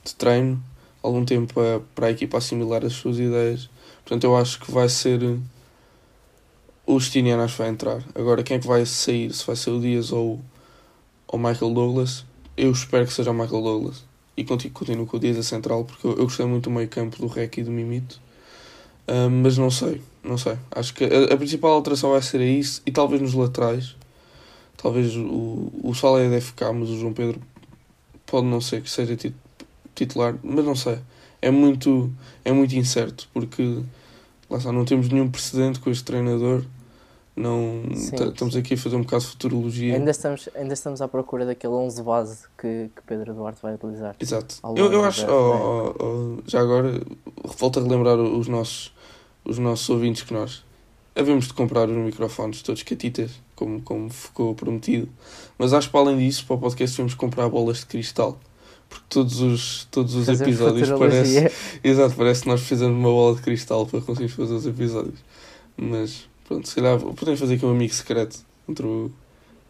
de 0.06 0.16
treino, 0.16 0.62
algum 1.04 1.26
tempo 1.26 1.54
para, 1.54 1.82
para 1.94 2.08
a 2.08 2.12
equipa 2.12 2.38
assimilar 2.38 2.86
as 2.86 2.94
suas 2.94 3.20
ideias. 3.20 3.70
Portanto, 4.04 4.24
eu 4.24 4.38
acho 4.38 4.60
que 4.60 4.72
vai 4.72 4.88
ser 4.88 5.20
o 6.86 7.00
Justiniano 7.00 7.44
acho 7.44 7.56
que 7.56 7.62
vai 7.62 7.72
entrar. 7.72 8.04
Agora, 8.14 8.44
quem 8.44 8.58
é 8.58 8.60
que 8.60 8.68
vai 8.68 8.86
sair? 8.86 9.34
Se 9.34 9.46
vai 9.46 9.56
ser 9.56 9.72
o 9.72 9.80
Dias 9.80 10.12
ou 10.12 10.40
o 11.28 11.38
Michael 11.38 11.74
Douglas? 11.74 12.24
Eu 12.56 12.72
espero 12.72 13.06
que 13.06 13.14
seja 13.14 13.32
o 13.32 13.34
Michael 13.34 13.62
Douglas. 13.62 14.04
E 14.38 14.44
continuo, 14.44 14.74
continuo 14.74 15.06
com 15.08 15.18
o 15.18 15.20
Dias 15.20 15.38
a 15.38 15.44
central, 15.44 15.86
porque 15.86 16.06
eu, 16.06 16.12
eu 16.12 16.24
gostei 16.24 16.46
muito 16.46 16.66
do 16.66 16.70
meio 16.70 16.88
campo 16.88 17.18
do 17.18 17.28
Rec 17.28 17.58
e 17.58 17.64
do 17.64 17.72
Mimito. 17.72 18.22
Uh, 19.08 19.30
mas 19.30 19.58
não 19.58 19.72
sei, 19.72 20.02
não 20.24 20.38
sei. 20.38 20.58
Acho 20.72 20.94
que 20.94 21.06
a, 21.06 21.34
a, 21.34 21.38
principal 21.38 21.72
alteração 21.72 22.12
vai 22.12 22.22
ser 22.22 22.42
isso 22.42 22.82
e 22.86 22.92
talvez 22.92 23.22
nos 23.22 23.34
laterais. 23.34 23.96
Talvez 24.78 25.16
o, 25.16 25.72
o 25.84 25.94
Salé 25.96 26.30
deve 26.30 26.42
ficar, 26.42 26.72
mas 26.74 26.90
o 26.90 27.00
João 27.00 27.14
Pedro 27.14 27.42
pode 28.26 28.46
não 28.46 28.62
ser 28.62 28.82
que 28.82 28.90
seja 28.90 29.16
titular, 29.96 30.36
mas 30.44 30.66
não 30.66 30.76
sei. 30.76 31.00
É 31.42 31.50
muito, 31.50 32.12
é 32.44 32.52
muito 32.52 32.76
incerto 32.76 33.28
porque 33.34 33.82
lá 34.50 34.58
está, 34.58 34.72
não 34.72 34.86
temos 34.86 35.10
nenhum 35.10 35.30
precedente 35.30 35.80
com 35.80 35.90
este 35.90 36.04
treinador. 36.04 36.64
Não 37.36 37.84
estamos 37.92 38.56
aqui 38.56 38.76
a 38.76 38.78
fazer 38.78 38.96
um 38.96 39.02
bocado 39.02 39.24
de 39.24 39.30
futurologia. 39.32 39.96
Ainda 39.96 40.12
estamos, 40.12 40.48
ainda 40.56 40.74
estamos 40.74 41.02
à 41.02 41.08
procura 41.08 41.46
daquele 41.46 41.74
11 41.74 42.02
base 42.02 42.46
que, 42.58 42.90
que 42.96 43.02
Pedro 43.06 43.34
Duarte 43.34 43.62
vai 43.62 43.76
utilizar. 43.76 44.16
Exato. 44.18 44.56
Eu, 44.76 44.92
eu 44.94 45.04
acho, 45.04 45.28
oh, 45.30 45.94
oh, 46.00 46.04
oh, 46.04 46.38
já 46.48 46.62
agora, 46.62 47.02
volto 47.58 47.80
a 47.80 47.84
relembrar 47.84 48.18
os 48.18 48.48
nossos, 48.48 48.94
os 49.44 49.60
nossos 49.60 49.90
ouvintes 49.90 50.24
que 50.24 50.34
nós 50.34 50.64
havemos 51.16 51.48
de 51.48 51.54
comprar 51.54 51.90
os 51.90 51.96
microfones 51.96 52.62
todos 52.62 52.84
catitas, 52.84 53.32
como, 53.56 53.82
como 53.82 54.10
ficou 54.10 54.54
prometido. 54.54 55.10
Mas 55.58 55.74
acho 55.74 55.88
que 55.88 55.92
para 55.92 56.02
além 56.02 56.18
disso, 56.18 56.46
para 56.46 56.56
o 56.56 56.60
podcast, 56.60 56.96
devemos 56.96 57.16
comprar 57.16 57.48
bolas 57.48 57.80
de 57.80 57.86
cristal. 57.86 58.38
Porque 58.90 59.06
todos 59.10 59.40
os, 59.40 59.86
todos 59.92 60.16
os 60.16 60.28
episódios 60.28 60.90
parece. 60.92 61.52
Exato, 61.84 62.16
parece 62.16 62.44
que 62.44 62.48
nós 62.48 62.62
fizemos 62.62 62.96
uma 62.96 63.10
bola 63.10 63.36
de 63.36 63.42
cristal 63.42 63.86
para 63.86 64.02
conseguirmos 64.02 64.36
fazer 64.36 64.54
os 64.54 64.66
episódios. 64.66 65.20
Mas 65.78 66.28
Pronto, 66.48 66.68
se 66.68 66.76
calhar 66.76 67.00
podemos 67.00 67.40
fazer 67.40 67.56
aqui 67.56 67.66
um 67.66 67.72
amigo 67.72 67.94
secreto 67.94 68.38
entre 68.70 68.86
o, 68.86 69.12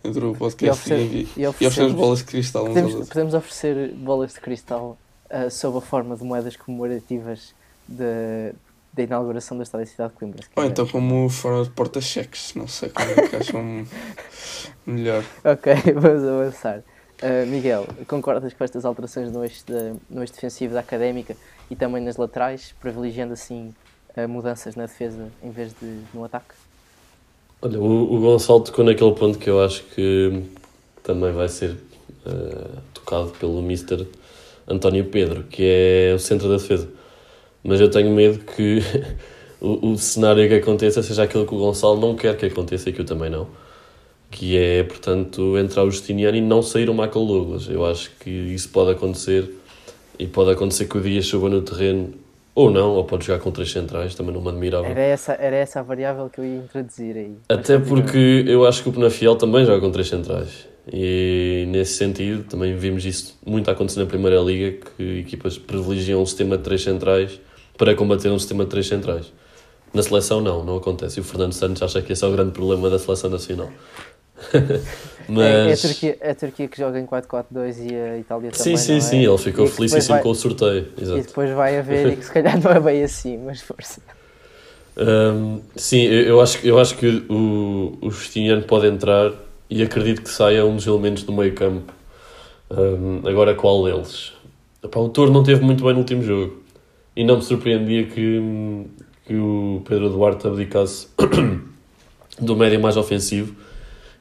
entre 0.03 0.25
o 0.25 0.35
podcast 0.35 0.65
e, 0.65 0.93
oferecer, 0.93 1.29
e, 1.37 1.41
e, 1.41 1.47
oferecemos 1.47 1.93
bolas 1.93 2.19
de 2.19 2.25
cristal. 2.25 2.65
Podemos, 2.65 3.07
podemos 3.07 3.33
oferecer 3.33 3.93
bolas 3.93 4.33
de 4.33 4.41
cristal 4.41 4.97
uh, 5.31 5.49
sob 5.49 5.77
a 5.77 5.81
forma 5.81 6.17
de 6.17 6.23
moedas 6.25 6.57
comemorativas 6.57 7.55
da, 7.87 8.51
da 8.91 9.03
inauguração 9.03 9.55
da 9.55 9.63
Estádio 9.63 9.87
Cidade 9.87 10.11
de 10.11 10.19
Coimbra. 10.19 10.43
Ou 10.53 10.65
então 10.65 10.85
como 10.85 11.29
forma 11.29 11.63
de 11.63 11.69
porta-cheques, 11.69 12.53
não 12.55 12.67
sei 12.67 12.89
como 12.89 13.09
é 13.09 13.27
que 13.29 13.35
acham 13.37 13.87
melhor. 14.85 15.23
Ok, 15.45 15.73
vamos 15.95 16.23
avançar. 16.23 16.83
Uh, 17.23 17.47
Miguel, 17.47 17.87
concordas 18.07 18.53
com 18.53 18.63
estas 18.63 18.83
alterações 18.83 19.31
no 19.31 19.43
eixo, 19.43 19.63
de, 19.65 19.93
no 20.09 20.21
eixo 20.21 20.33
defensivo 20.33 20.73
da 20.73 20.81
Académica 20.81 21.35
e 21.71 21.75
também 21.75 22.03
nas 22.03 22.17
laterais, 22.17 22.75
privilegiando 22.81 23.31
assim 23.31 23.73
uh, 24.17 24.27
mudanças 24.27 24.75
na 24.75 24.85
defesa 24.85 25.29
em 25.41 25.49
vez 25.49 25.73
de 25.81 26.01
no 26.13 26.25
ataque? 26.25 26.53
Olha, 27.61 27.79
o, 27.79 28.13
o 28.15 28.19
Gonçalo 28.19 28.59
tocou 28.59 28.83
naquele 28.83 29.13
ponto 29.13 29.39
que 29.39 29.49
eu 29.49 29.63
acho 29.63 29.83
que 29.85 30.43
também 31.03 31.31
vai 31.31 31.47
ser 31.47 31.71
uh, 32.25 32.81
tocado 32.93 33.29
pelo 33.39 33.59
Mr. 33.59 34.05
António 34.67 35.05
Pedro, 35.05 35.43
que 35.43 35.63
é 35.63 36.13
o 36.13 36.19
centro 36.19 36.49
da 36.49 36.57
defesa. 36.57 36.89
Mas 37.63 37.79
eu 37.79 37.89
tenho 37.89 38.11
medo 38.11 38.39
que 38.39 38.81
o, 39.61 39.91
o 39.91 39.97
cenário 39.97 40.47
que 40.49 40.55
aconteça 40.55 41.01
seja 41.01 41.23
aquilo 41.23 41.47
que 41.47 41.55
o 41.55 41.59
Gonçalo 41.59 41.99
não 41.99 42.13
quer 42.13 42.35
que 42.35 42.45
aconteça 42.45 42.89
e 42.89 42.93
que 42.93 42.99
eu 42.99 43.05
também 43.05 43.29
não. 43.29 43.47
Que 44.29 44.57
é, 44.57 44.83
portanto, 44.83 45.57
entrar 45.57 45.83
o 45.83 45.91
Justiniano 45.91 46.35
e 46.35 46.41
não 46.41 46.61
sair 46.61 46.89
o 46.89 46.93
Michael 46.93 47.25
Douglas. 47.25 47.67
Eu 47.69 47.85
acho 47.85 48.11
que 48.19 48.29
isso 48.29 48.69
pode 48.69 48.91
acontecer 48.91 49.49
e 50.19 50.27
pode 50.27 50.51
acontecer 50.51 50.85
que 50.85 50.97
o 50.97 51.01
Dias 51.01 51.25
suba 51.25 51.49
no 51.49 51.61
terreno 51.61 52.13
ou 52.53 52.71
não, 52.71 52.91
ou 52.91 53.03
pode 53.03 53.25
jogar 53.25 53.39
com 53.39 53.51
três 53.51 53.69
centrais, 53.69 54.15
também 54.15 54.33
não 54.33 54.41
me 54.41 54.47
admirava. 54.47 54.87
Era 54.87 55.01
essa, 55.01 55.33
era 55.33 55.57
essa 55.57 55.81
a 55.81 55.83
variável 55.83 56.29
que 56.29 56.39
eu 56.39 56.45
ia 56.45 56.55
introduzir 56.55 57.17
aí. 57.17 57.35
Até 57.49 57.77
porque 57.77 58.45
eu 58.47 58.65
acho 58.65 58.81
que 58.81 58.87
o 58.87 58.93
Penafiel 58.93 59.35
também 59.35 59.65
joga 59.65 59.81
com 59.81 59.91
três 59.91 60.07
centrais. 60.07 60.65
E 60.91 61.65
nesse 61.67 61.95
sentido, 61.97 62.43
também 62.43 62.75
vimos 62.77 63.05
isso 63.05 63.37
muito 63.45 63.69
acontecer 63.69 63.99
na 63.99 64.05
Primeira 64.05 64.39
Liga, 64.39 64.77
que 64.95 65.19
equipas 65.19 65.57
privilegiam 65.57 66.21
um 66.21 66.25
sistema 66.25 66.57
de 66.57 66.63
três 66.63 66.81
centrais 66.81 67.41
para 67.77 67.93
combater 67.93 68.29
um 68.29 68.39
sistema 68.39 68.63
de 68.63 68.69
três 68.69 68.87
centrais. 68.87 69.33
Na 69.93 70.01
seleção 70.01 70.39
não, 70.39 70.63
não 70.63 70.77
acontece. 70.77 71.19
E 71.19 71.21
o 71.21 71.23
Fernando 71.23 71.53
Santos 71.53 71.81
acha 71.81 72.01
que 72.01 72.13
esse 72.13 72.23
é 72.23 72.27
o 72.27 72.31
grande 72.31 72.51
problema 72.51 72.89
da 72.89 72.99
seleção 72.99 73.29
nacional. 73.29 73.69
Mas... 74.53 74.85
É, 75.27 75.69
é, 75.69 75.73
a 75.73 75.77
Turquia, 75.77 76.17
é 76.21 76.29
a 76.29 76.35
Turquia 76.35 76.67
que 76.67 76.77
joga 76.77 76.99
em 76.99 77.05
4-4-2 77.07 77.89
e 77.89 77.95
a 77.95 78.19
Itália 78.19 78.51
sim, 78.53 78.63
também. 78.63 78.77
Sim, 78.77 78.85
sim, 78.85 78.97
é? 78.97 78.99
sim, 78.99 79.25
ele 79.25 79.37
ficou 79.39 79.65
felicíssimo 79.65 80.13
vai... 80.13 80.21
com 80.21 80.29
o 80.29 80.35
sorteio. 80.35 80.87
Exato. 81.01 81.19
E 81.19 81.23
depois 81.23 81.49
vai 81.49 81.79
haver 81.79 82.13
e 82.13 82.15
que 82.15 82.25
se 82.25 82.31
calhar 82.31 82.61
não 82.61 82.71
é 82.71 82.79
bem 82.79 83.03
assim, 83.03 83.39
mas 83.39 83.59
força. 83.59 84.01
Um, 84.97 85.61
sim, 85.75 86.03
eu 86.03 86.39
acho, 86.39 86.65
eu 86.65 86.79
acho 86.79 86.95
que 86.95 87.25
o, 87.27 87.97
o 88.01 88.11
Justiniano 88.11 88.61
pode 88.61 88.85
entrar 88.85 89.33
e 89.67 89.81
acredito 89.81 90.21
que 90.21 90.29
saia 90.29 90.63
um 90.63 90.75
dos 90.75 90.85
elementos 90.85 91.23
do 91.23 91.33
meio 91.33 91.53
campo. 91.55 91.91
Um, 92.69 93.27
agora, 93.27 93.55
qual 93.55 93.83
deles? 93.83 94.31
Epá, 94.83 94.99
o 94.99 95.09
Toro 95.09 95.31
não 95.31 95.43
teve 95.43 95.63
muito 95.63 95.83
bem 95.83 95.93
no 95.93 95.99
último 95.99 96.21
jogo 96.21 96.63
e 97.15 97.23
não 97.23 97.37
me 97.37 97.41
surpreendia 97.41 98.05
que, 98.05 98.85
que 99.25 99.35
o 99.35 99.81
Pedro 99.87 100.09
Duarte 100.09 100.47
abdicasse 100.47 101.07
do 102.39 102.55
médio 102.55 102.79
mais 102.79 102.95
ofensivo 102.95 103.55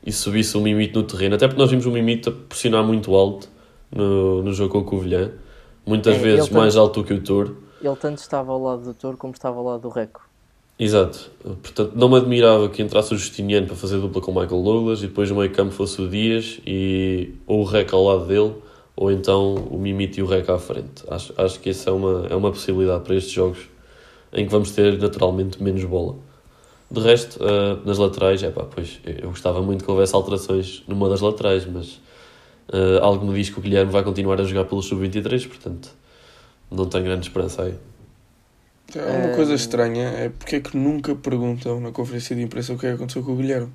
e 0.05 0.13
subisse 0.13 0.57
o 0.57 0.61
Mimito 0.61 0.99
no 0.99 1.07
terreno. 1.07 1.35
Até 1.35 1.47
porque 1.47 1.61
nós 1.61 1.71
vimos 1.71 1.87
o 1.87 1.91
Mimito 1.91 2.29
a 2.29 2.33
pressionar 2.33 2.85
muito 2.85 3.15
alto 3.15 3.49
no, 3.91 4.43
no 4.43 4.53
jogo 4.53 4.73
com 4.73 4.79
o 4.81 4.85
Covilhã. 4.85 5.33
Muitas 5.87 6.17
é, 6.17 6.19
vezes 6.19 6.51
mais 6.51 6.75
tanto, 6.75 6.83
alto 6.83 7.05
que 7.05 7.15
o 7.15 7.23
Toro. 7.23 7.57
Ele 7.83 7.97
tanto 7.97 8.19
estava 8.19 8.53
ao 8.53 8.63
lado 8.63 8.83
do 8.83 8.95
Toro 8.95 9.17
como 9.17 9.33
estava 9.33 9.57
ao 9.57 9.65
lado 9.65 9.83
do 9.83 9.89
Reco. 9.89 10.23
Exato. 10.79 11.31
Portanto, 11.63 11.93
não 11.95 12.09
me 12.09 12.17
admirava 12.17 12.69
que 12.69 12.83
entrasse 12.83 13.15
o 13.15 13.17
Justiniano 13.17 13.67
para 13.67 13.77
fazer 13.77 13.99
dupla 13.99 14.21
com 14.21 14.33
o 14.33 14.35
Michael 14.35 14.63
Douglas 14.63 15.03
e 15.03 15.07
depois 15.07 15.31
o 15.31 15.37
meio 15.37 15.51
campo 15.53 15.73
fosse 15.73 16.03
o 16.03 16.09
Dias 16.09 16.61
e 16.67 17.35
ou 17.47 17.61
o 17.61 17.65
Reco 17.65 17.95
ao 17.95 18.05
lado 18.05 18.27
dele 18.27 18.55
ou 18.97 19.11
então 19.11 19.55
o 19.55 19.79
Mimito 19.79 20.19
e 20.19 20.23
o 20.23 20.27
Reco 20.27 20.53
à 20.53 20.59
frente. 20.59 21.05
Acho, 21.09 21.33
acho 21.37 21.61
que 21.61 21.71
essa 21.71 21.91
é 21.91 21.93
uma, 21.93 22.27
é 22.29 22.35
uma 22.35 22.51
possibilidade 22.51 23.05
para 23.05 23.15
estes 23.15 23.33
jogos 23.33 23.59
em 24.33 24.45
que 24.45 24.51
vamos 24.51 24.73
ter 24.73 24.99
naturalmente 24.99 25.63
menos 25.63 25.85
bola. 25.85 26.17
De 26.95 27.01
resto, 27.01 27.41
uh, 27.43 27.85
nas 27.85 27.99
laterais, 27.99 28.41
é 28.45 28.51
pá, 28.51 28.65
pois 28.65 29.01
eu 29.05 29.31
gostava 29.31 29.61
muito 29.61 29.85
que 29.85 29.91
houvesse 29.91 30.15
alterações 30.15 30.85
numa 30.87 31.09
das 31.09 31.21
laterais, 31.21 31.67
mas 31.67 31.95
uh, 32.69 33.03
algo 33.03 33.27
me 33.27 33.35
diz 33.35 33.51
que 33.51 33.59
o 33.59 33.61
Guilherme 33.63 33.91
vai 33.91 34.05
continuar 34.05 34.41
a 34.41 34.45
jogar 34.45 34.65
pelo 34.67 34.81
Sub-23, 34.81 35.49
portanto 35.49 35.91
não 36.71 36.87
tenho 36.87 37.03
grande 37.03 37.27
esperança 37.27 37.65
aí. 37.65 37.77
É 38.95 39.27
uma 39.27 39.35
coisa 39.35 39.55
estranha 39.55 40.09
é 40.11 40.29
porque 40.29 40.57
é 40.57 40.61
que 40.61 40.77
nunca 40.77 41.17
perguntam 41.17 41.81
na 41.81 41.91
conferência 41.91 42.37
de 42.37 42.43
imprensa 42.43 42.73
o 42.73 42.79
que 42.79 42.87
é 42.87 42.91
que 42.91 42.95
aconteceu 42.95 43.25
com 43.25 43.33
o 43.33 43.37
Guilherme. 43.37 43.73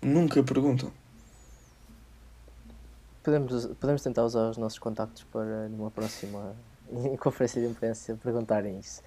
Nunca 0.00 0.42
perguntam. 0.42 0.90
Podemos, 3.22 3.66
podemos 3.78 4.00
tentar 4.00 4.24
usar 4.24 4.48
os 4.48 4.56
nossos 4.56 4.78
contactos 4.78 5.22
para 5.30 5.68
numa 5.68 5.90
próxima 5.90 6.56
conferência 7.20 7.60
de 7.60 7.68
imprensa 7.68 8.18
perguntarem 8.22 8.78
isso 8.78 9.02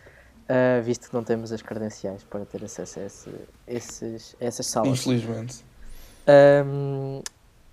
uh, 0.51 0.83
visto 0.83 1.07
que 1.09 1.13
não 1.13 1.23
temos 1.23 1.51
as 1.51 1.61
credenciais 1.61 2.23
para 2.23 2.45
ter 2.45 2.63
acesso 2.63 2.99
a, 2.99 3.03
esse, 3.03 3.29
esses, 3.67 4.35
a 4.39 4.45
essas 4.45 4.65
salas. 4.67 4.99
Infelizmente. 4.99 5.63
Um, 6.65 7.21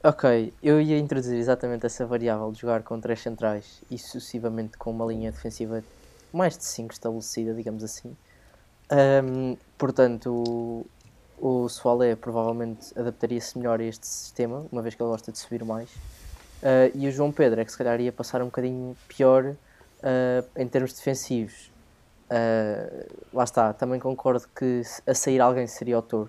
ok, 0.02 0.52
eu 0.62 0.80
ia 0.80 0.98
introduzir 0.98 1.36
exatamente 1.36 1.84
essa 1.84 2.06
variável 2.06 2.50
de 2.52 2.60
jogar 2.60 2.82
com 2.82 3.00
três 3.00 3.20
centrais 3.20 3.82
e 3.90 3.98
sucessivamente 3.98 4.78
com 4.78 4.90
uma 4.90 5.04
linha 5.06 5.32
defensiva 5.32 5.82
mais 6.32 6.56
de 6.56 6.64
5 6.64 6.92
estabelecida, 6.92 7.54
digamos 7.54 7.82
assim. 7.82 8.16
Um, 8.90 9.56
portanto, 9.76 10.32
o, 11.38 11.64
o 11.64 11.68
Soalé 11.68 12.14
provavelmente 12.16 12.98
adaptaria-se 12.98 13.58
melhor 13.58 13.80
a 13.80 13.84
este 13.84 14.06
sistema, 14.06 14.66
uma 14.70 14.82
vez 14.82 14.94
que 14.94 15.02
ele 15.02 15.10
gosta 15.10 15.32
de 15.32 15.38
subir 15.38 15.64
mais. 15.64 15.90
Uh, 16.62 16.90
e 16.94 17.06
o 17.06 17.12
João 17.12 17.30
Pedro 17.30 17.60
é 17.60 17.64
que 17.64 17.70
se 17.70 17.78
calhar 17.78 18.00
ia 18.00 18.12
passar 18.12 18.42
um 18.42 18.46
bocadinho 18.46 18.96
pior 19.06 19.44
uh, 19.44 19.56
em 20.56 20.66
termos 20.66 20.92
defensivos. 20.92 21.70
Uh, 22.30 23.06
lá 23.32 23.44
está, 23.44 23.72
também 23.72 23.98
concordo 23.98 24.46
que 24.54 24.82
a 25.06 25.14
sair 25.14 25.40
alguém 25.40 25.66
seria 25.66 25.96
autor. 25.96 26.28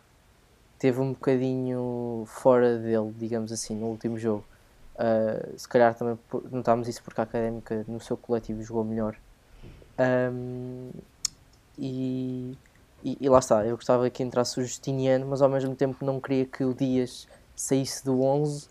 Teve 0.77 1.01
um 1.01 1.11
bocadinho 1.11 2.23
fora 2.25 2.77
dele, 2.77 3.13
digamos 3.17 3.51
assim, 3.51 3.75
no 3.75 3.87
último 3.87 4.17
jogo. 4.17 4.45
Uh, 4.95 5.57
se 5.57 5.67
calhar 5.67 5.93
também 5.95 6.17
notámos 6.51 6.87
isso 6.87 7.03
porque 7.03 7.19
a 7.19 7.23
Académica 7.23 7.83
no 7.87 7.99
seu 7.99 8.15
coletivo 8.15 8.63
jogou 8.63 8.83
melhor. 8.83 9.17
Um, 9.99 10.91
e, 11.77 12.57
e, 13.03 13.17
e, 13.19 13.29
lá 13.29 13.39
está, 13.39 13.65
eu 13.65 13.75
gostava 13.75 14.09
que 14.09 14.23
entrasse 14.23 14.59
o 14.59 14.63
Justiniano, 14.63 15.25
mas 15.25 15.41
ao 15.41 15.49
mesmo 15.49 15.75
tempo 15.75 16.05
não 16.05 16.19
queria 16.19 16.45
que 16.45 16.63
o 16.63 16.73
Dias 16.73 17.27
saísse 17.55 18.03
do 18.05 18.21
11, 18.21 18.67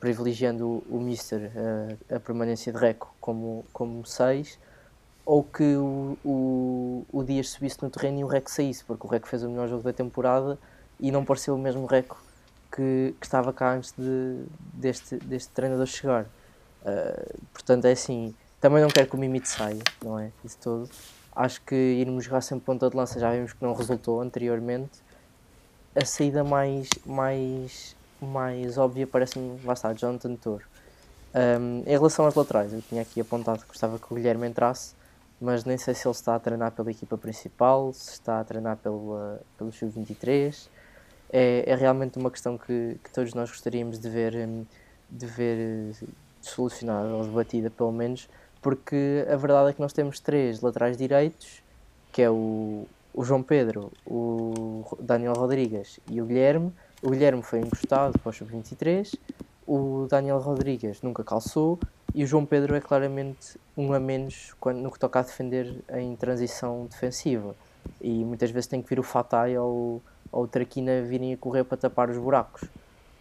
privilegiando 0.00 0.66
o, 0.66 0.84
o 0.96 1.00
Mister 1.00 1.50
uh, 1.54 2.14
a 2.14 2.18
permanência 2.18 2.72
de 2.72 2.78
Reco 2.78 3.14
como, 3.20 3.64
como 3.72 4.04
6 4.04 4.58
ou 5.24 5.42
que 5.42 5.76
o, 5.76 6.18
o, 6.24 7.06
o 7.12 7.24
Dias 7.24 7.50
subisse 7.50 7.82
no 7.82 7.88
terreno 7.88 8.20
e 8.20 8.24
o 8.24 8.26
Rec 8.26 8.48
saísse, 8.48 8.84
porque 8.84 9.06
o 9.06 9.10
Rec 9.10 9.26
fez 9.26 9.42
o 9.42 9.48
melhor 9.48 9.68
jogo 9.68 9.82
da 9.82 9.92
temporada 9.92 10.58
e 11.00 11.10
não 11.10 11.24
pareceu 11.24 11.54
o 11.54 11.58
mesmo 11.58 11.86
Rec 11.86 12.12
que, 12.70 13.14
que 13.18 13.26
estava 13.26 13.52
cá 13.52 13.74
antes 13.74 13.92
de, 13.96 14.44
deste, 14.74 15.16
deste 15.16 15.50
treinador 15.50 15.86
chegar. 15.86 16.24
Uh, 16.82 17.38
portanto, 17.52 17.86
é 17.86 17.92
assim, 17.92 18.34
também 18.60 18.82
não 18.82 18.88
quero 18.88 19.08
que 19.08 19.14
o 19.14 19.18
Mimite 19.18 19.48
saia, 19.48 19.82
não 20.02 20.18
é? 20.18 20.30
Isso 20.44 20.58
todo. 20.62 20.90
Acho 21.34 21.60
que 21.62 21.74
irmos 21.74 22.24
jogar 22.24 22.40
sem 22.40 22.58
ponta 22.58 22.88
de 22.88 22.96
lança 22.96 23.18
já 23.18 23.32
vimos 23.32 23.52
que 23.52 23.62
não 23.62 23.74
resultou 23.74 24.20
anteriormente. 24.20 25.02
A 25.94 26.04
saída 26.04 26.44
mais, 26.44 26.88
mais, 27.06 27.96
mais 28.20 28.76
óbvia 28.76 29.06
parece-me, 29.06 29.60
lá 29.64 29.72
está, 29.72 29.92
Jonathan 29.92 30.34
Toro. 30.36 30.64
Um, 31.34 31.80
em 31.80 31.90
relação 31.90 32.24
aos 32.24 32.34
laterais, 32.34 32.72
eu 32.72 32.82
tinha 32.82 33.02
aqui 33.02 33.20
apontado 33.20 33.60
que 33.60 33.68
gostava 33.68 33.98
que 33.98 34.12
o 34.12 34.14
Guilherme 34.14 34.46
entrasse, 34.46 34.94
mas 35.40 35.64
nem 35.64 35.76
sei 35.76 35.94
se 35.94 36.06
ele 36.06 36.14
está 36.14 36.34
a 36.34 36.38
treinar 36.38 36.72
pela 36.72 36.90
equipa 36.90 37.18
principal, 37.18 37.92
se 37.92 38.12
está 38.12 38.40
a 38.40 38.44
treinar 38.44 38.76
pela, 38.76 39.40
pelo 39.58 39.72
Sub-23. 39.72 40.68
É, 41.30 41.64
é 41.66 41.74
realmente 41.74 42.18
uma 42.18 42.30
questão 42.30 42.56
que, 42.56 42.98
que 43.02 43.10
todos 43.10 43.34
nós 43.34 43.50
gostaríamos 43.50 43.98
de 43.98 44.08
ver, 44.08 44.34
hum, 44.36 44.64
de 45.10 45.26
ver 45.26 45.92
eh, 46.02 46.06
solucionada 46.40 47.08
ou 47.08 47.24
debatida, 47.24 47.70
pelo 47.70 47.92
menos, 47.92 48.28
porque 48.62 49.26
a 49.28 49.36
verdade 49.36 49.70
é 49.70 49.72
que 49.72 49.80
nós 49.80 49.92
temos 49.92 50.20
três 50.20 50.60
laterais 50.60 50.96
direitos, 50.96 51.62
que 52.12 52.22
é 52.22 52.30
o, 52.30 52.86
o 53.12 53.24
João 53.24 53.42
Pedro, 53.42 53.90
o 54.06 54.96
Daniel 55.00 55.32
Rodrigues 55.32 55.98
e 56.08 56.20
o 56.22 56.26
Guilherme. 56.26 56.72
O 57.02 57.10
Guilherme 57.10 57.42
foi 57.42 57.60
encostado 57.60 58.18
para 58.18 58.30
o 58.30 58.32
Sub-23 58.32 59.18
o 59.66 60.06
Daniel 60.08 60.38
Rodrigues 60.38 61.00
nunca 61.02 61.24
calçou 61.24 61.78
e 62.14 62.22
o 62.22 62.26
João 62.26 62.46
Pedro 62.46 62.76
é 62.76 62.80
claramente 62.80 63.58
um 63.76 63.92
a 63.92 63.98
menos 63.98 64.54
quando, 64.60 64.78
no 64.78 64.90
que 64.90 64.98
toca 64.98 65.18
a 65.18 65.22
defender 65.22 65.74
em 65.94 66.14
transição 66.14 66.86
defensiva. 66.86 67.56
E 68.00 68.24
muitas 68.24 68.50
vezes 68.52 68.68
tem 68.68 68.80
que 68.80 68.88
vir 68.88 69.00
o 69.00 69.02
Fatai 69.02 69.58
ou, 69.58 70.00
ou 70.30 70.44
o 70.44 70.48
Traquina 70.48 71.02
virem 71.02 71.34
a 71.34 71.36
correr 71.36 71.64
para 71.64 71.76
tapar 71.76 72.08
os 72.08 72.16
buracos. 72.16 72.62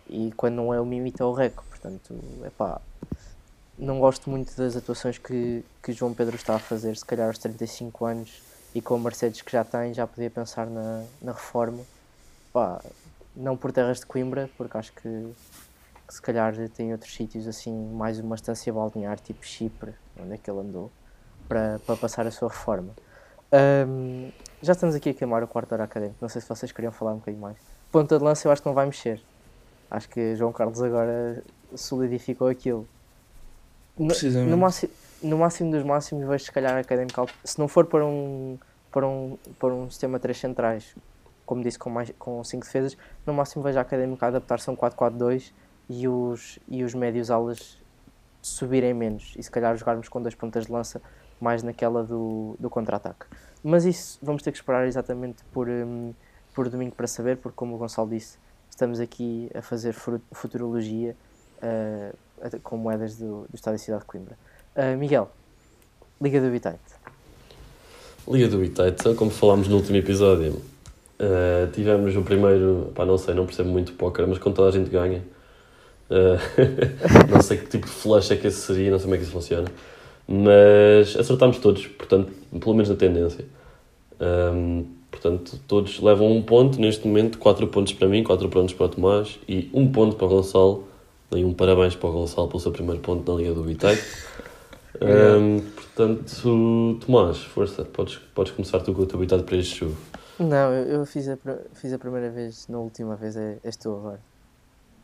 E 0.08 0.32
quando 0.38 0.56
não 0.56 0.72
é 0.72 0.80
o 0.80 0.86
Mimita 0.86 1.24
é 1.24 1.26
o 1.26 1.34
Reco. 1.34 1.66
Portanto, 1.68 2.14
é 2.44 2.50
pá. 2.52 2.80
Não 3.80 4.00
gosto 4.00 4.30
muito 4.30 4.56
das 4.56 4.76
atuações 4.76 5.18
que, 5.18 5.66
que 5.82 5.92
João 5.92 6.14
Pedro 6.14 6.36
está 6.36 6.56
a 6.56 6.60
fazer, 6.60 6.96
se 6.96 7.04
calhar 7.04 7.26
aos 7.26 7.40
35 7.40 8.06
anos 8.06 8.44
e 8.76 8.82
com 8.82 8.94
a 8.94 9.00
Mercedes 9.00 9.42
que 9.42 9.52
já 9.52 9.64
tem, 9.64 9.92
já 9.96 10.06
podia 10.06 10.30
pensar 10.30 10.68
na, 10.68 11.04
na 11.20 11.32
reforma. 11.32 11.84
Pá, 12.54 12.80
não 13.36 13.58
por 13.58 13.72
terras 13.72 14.00
de 14.00 14.06
Coimbra, 14.06 14.48
porque 14.56 14.78
acho 14.78 14.94
que 14.94 15.34
se 16.14 16.22
calhar 16.22 16.54
tem 16.70 16.92
outros 16.92 17.12
sítios 17.12 17.48
assim, 17.48 17.74
mais 17.92 18.20
uma 18.20 18.36
estância 18.36 18.72
balnear, 18.72 19.20
tipo 19.20 19.44
Chipre, 19.44 19.96
onde 20.22 20.34
é 20.36 20.38
que 20.38 20.48
ele 20.50 20.60
andou, 20.60 20.92
para, 21.48 21.80
para 21.88 21.96
passar 21.96 22.28
a 22.28 22.32
sua 22.32 22.50
reforma. 22.50 22.94
Um, 23.52 24.30
já 24.62 24.74
estamos 24.74 24.94
aqui 24.94 25.10
a 25.10 25.14
queimar 25.16 25.42
o 25.42 25.48
quarto 25.48 25.74
hora 25.74 25.86
académico, 25.86 26.20
não 26.22 26.30
sei 26.30 26.40
se 26.40 26.48
vocês 26.48 26.72
queriam 26.72 26.92
falar 26.92 27.14
um 27.14 27.18
bocadinho 27.18 27.42
mais. 27.42 27.58
Ponta 27.92 28.20
de 28.20 28.24
lança 28.24 28.48
eu 28.48 28.52
acho 28.52 28.62
que 28.62 28.68
não 28.68 28.76
vai 28.76 28.86
mexer. 28.86 29.24
Acho 29.90 30.08
que 30.08 30.36
João 30.36 30.52
Carlos 30.54 30.84
agora 30.84 31.44
solidificou 31.76 32.48
aquilo. 32.48 32.88
No, 33.98 34.14
no, 34.46 34.58
máximo, 34.58 34.94
no 35.24 35.38
máximo 35.40 35.72
dos 35.72 35.84
máximos 35.84 36.28
vejo 36.28 36.46
se 36.46 36.52
calhar 36.52 36.78
académico, 36.78 37.28
se 37.44 37.58
não 37.58 37.68
for 37.68 37.88
para 37.88 38.06
um, 38.06 38.60
para 38.92 39.08
um, 39.08 39.36
para 39.58 39.74
um 39.74 39.90
sistema 39.90 40.20
3 40.20 40.38
centrais, 40.38 40.96
como 41.44 41.64
disse, 41.64 41.80
com, 41.80 41.90
mais, 41.90 42.14
com 42.20 42.44
5 42.44 42.64
defesas, 42.64 42.96
no 43.26 43.34
máximo 43.34 43.64
vejo 43.64 43.80
a 43.80 43.82
académica 43.82 44.28
adaptar-se 44.28 44.70
a 44.70 44.74
um 44.74 44.76
4-4-2 44.76 45.52
e 46.02 46.08
os, 46.08 46.60
e 46.68 46.84
os 46.84 46.94
médios 46.94 47.30
alas 47.30 47.78
subirem 48.42 48.94
menos 48.94 49.34
e 49.38 49.44
se 49.44 49.50
calhar 49.50 49.76
jogarmos 49.78 50.10
com 50.10 50.22
dois 50.22 50.36
pontas 50.36 50.66
de 50.66 50.72
lança 50.72 51.02
mais 51.40 51.62
naquela 51.62 52.04
do, 52.04 52.56
do 52.60 52.70
contra-ataque. 52.70 53.26
Mas 53.64 53.86
isso 53.86 54.18
vamos 54.22 54.42
ter 54.42 54.52
que 54.52 54.58
esperar 54.58 54.88
exatamente 54.88 55.44
por, 55.52 55.70
um, 55.70 56.14
por 56.54 56.70
domingo 56.70 56.96
para 56.96 57.08
saber, 57.08 57.38
porque 57.38 57.56
como 57.56 57.76
o 57.76 57.78
Gonçalo 57.78 58.10
disse, 58.10 58.38
estamos 58.70 59.00
aqui 59.00 59.50
a 59.54 59.62
fazer 59.62 59.94
futurologia 60.32 61.16
uh, 61.62 62.60
com 62.62 62.78
moedas 62.78 63.18
do, 63.18 63.46
do 63.50 63.56
Estado 63.56 63.76
e 63.76 63.80
Cidade 63.80 64.02
de 64.02 64.08
Coimbra. 64.08 64.38
Uh, 64.76 64.98
Miguel, 64.98 65.30
Liga 66.22 66.40
do 66.40 66.48
Habitat. 66.48 66.80
Liga 68.28 68.48
do 68.48 68.58
Habitat, 68.58 69.16
como 69.16 69.32
falámos 69.32 69.68
no 69.68 69.76
último 69.76 69.98
episódio, 69.98 70.54
uh, 71.20 71.72
tivemos 71.74 72.16
o 72.16 72.22
primeiro, 72.24 72.92
pá, 72.96 73.06
não 73.06 73.18
sei, 73.18 73.34
não 73.34 73.46
percebo 73.46 73.70
muito 73.70 73.94
póquer, 73.94 74.26
mas 74.28 74.38
quando 74.38 74.56
toda 74.56 74.70
a 74.70 74.72
gente 74.72 74.90
ganha, 74.90 75.22
Uh, 76.14 76.38
não 77.32 77.42
sei 77.42 77.58
que 77.58 77.68
tipo 77.68 77.88
de 77.88 77.92
flash 77.92 78.30
é 78.30 78.36
que 78.36 78.46
esse 78.46 78.60
seria, 78.60 78.92
não 78.92 79.00
sei 79.00 79.06
como 79.06 79.16
é 79.16 79.18
que 79.18 79.24
isso 79.24 79.34
funciona. 79.34 79.68
Mas 80.28 81.18
acertámos 81.18 81.58
todos, 81.58 81.88
portanto, 81.88 82.32
pelo 82.60 82.74
menos 82.76 82.90
na 82.90 82.96
tendência. 82.96 83.46
Um, 84.22 84.86
portanto, 85.10 85.60
todos 85.68 86.00
levam 86.00 86.32
um 86.32 86.42
ponto 86.42 86.80
neste 86.80 87.08
momento, 87.08 87.40
4 87.40 87.68
pontos 87.68 87.94
para 87.94 88.08
mim, 88.08 88.24
4 88.24 88.48
pontos 88.48 88.74
para 88.76 88.86
o 88.86 88.90
Tomás 88.90 89.40
e 89.48 89.70
um 89.74 89.92
ponto 89.92 90.16
para 90.16 90.28
o 90.28 90.30
Gonçalo. 90.30 90.88
E 91.32 91.44
um 91.44 91.52
parabéns 91.52 91.96
para 91.96 92.10
o 92.10 92.12
Gonçalo 92.12 92.48
pelo 92.48 92.60
seu 92.60 92.72
primeiro 92.72 93.02
ponto 93.02 93.30
na 93.32 93.40
Liga 93.40 93.56
do 93.56 93.64
Bitec. 93.64 94.00
Um, 95.02 95.60
portanto, 95.76 97.00
Tomás, 97.04 97.40
força, 97.40 97.84
podes, 97.84 98.20
podes 98.36 98.54
começar 98.54 98.80
tu 98.82 98.94
com 98.94 99.02
o 99.02 99.06
teu 99.08 99.18
habitado 99.18 99.44
para 99.44 99.58
este 99.58 99.80
jogo. 99.80 99.98
Não, 100.40 100.72
eu, 100.72 101.00
eu 101.00 101.06
fiz, 101.06 101.28
a, 101.28 101.38
fiz 101.74 101.92
a 101.92 101.98
primeira 101.98 102.30
vez, 102.30 102.68
na 102.68 102.78
última 102.78 103.16
vez 103.16 103.36
é, 103.36 103.58
és 103.64 103.76
tu 103.76 103.90
agora. 103.90 104.20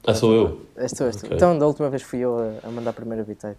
Ah, 0.06 0.14
sou 0.14 0.34
eu? 0.34 0.62
És 0.78 0.92
tu, 0.92 1.04
és 1.04 1.16
tu. 1.16 1.26
Okay. 1.26 1.38
Então, 1.38 1.58
da 1.58 1.68
última 1.68 1.90
vez 1.90 2.02
fui 2.02 2.20
eu 2.20 2.38
a, 2.38 2.68
a 2.68 2.72
mandar 2.72 2.94
primeiro 2.94 3.22
habitat. 3.22 3.58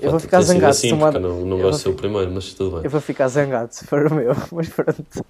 eu 0.00 0.10
vou 0.10 0.20
ficar 0.20 0.40
zangado 0.42 0.70
assim, 0.70 0.88
se 0.88 0.94
tomar... 0.94 1.18
Não, 1.18 1.44
não 1.44 1.58
gosto 1.58 1.78
de 1.78 1.82
ser 1.82 1.88
o 1.90 1.94
primeiro, 1.94 2.30
mas 2.30 2.52
tudo 2.54 2.76
bem. 2.76 2.84
Eu 2.84 2.90
vou 2.90 3.00
ficar 3.00 3.28
zangado 3.28 3.74
se 3.74 3.84
for 3.86 4.06
o 4.06 4.14
meu, 4.14 4.34
mas 4.52 4.68
pronto. 4.68 5.26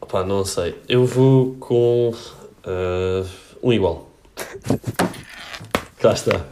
Opa, 0.00 0.24
não 0.24 0.44
sei. 0.44 0.80
Eu 0.88 1.04
vou 1.04 1.56
com 1.56 2.10
uh, 2.10 3.26
um 3.62 3.72
igual. 3.72 4.08
Cá 5.98 6.12
está. 6.12 6.44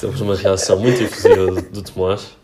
Temos 0.00 0.20
uma 0.20 0.34
reação 0.34 0.78
muito 0.78 1.02
efusiva 1.02 1.46
do, 1.46 1.62
do 1.62 1.82
Tomás. 1.82 2.36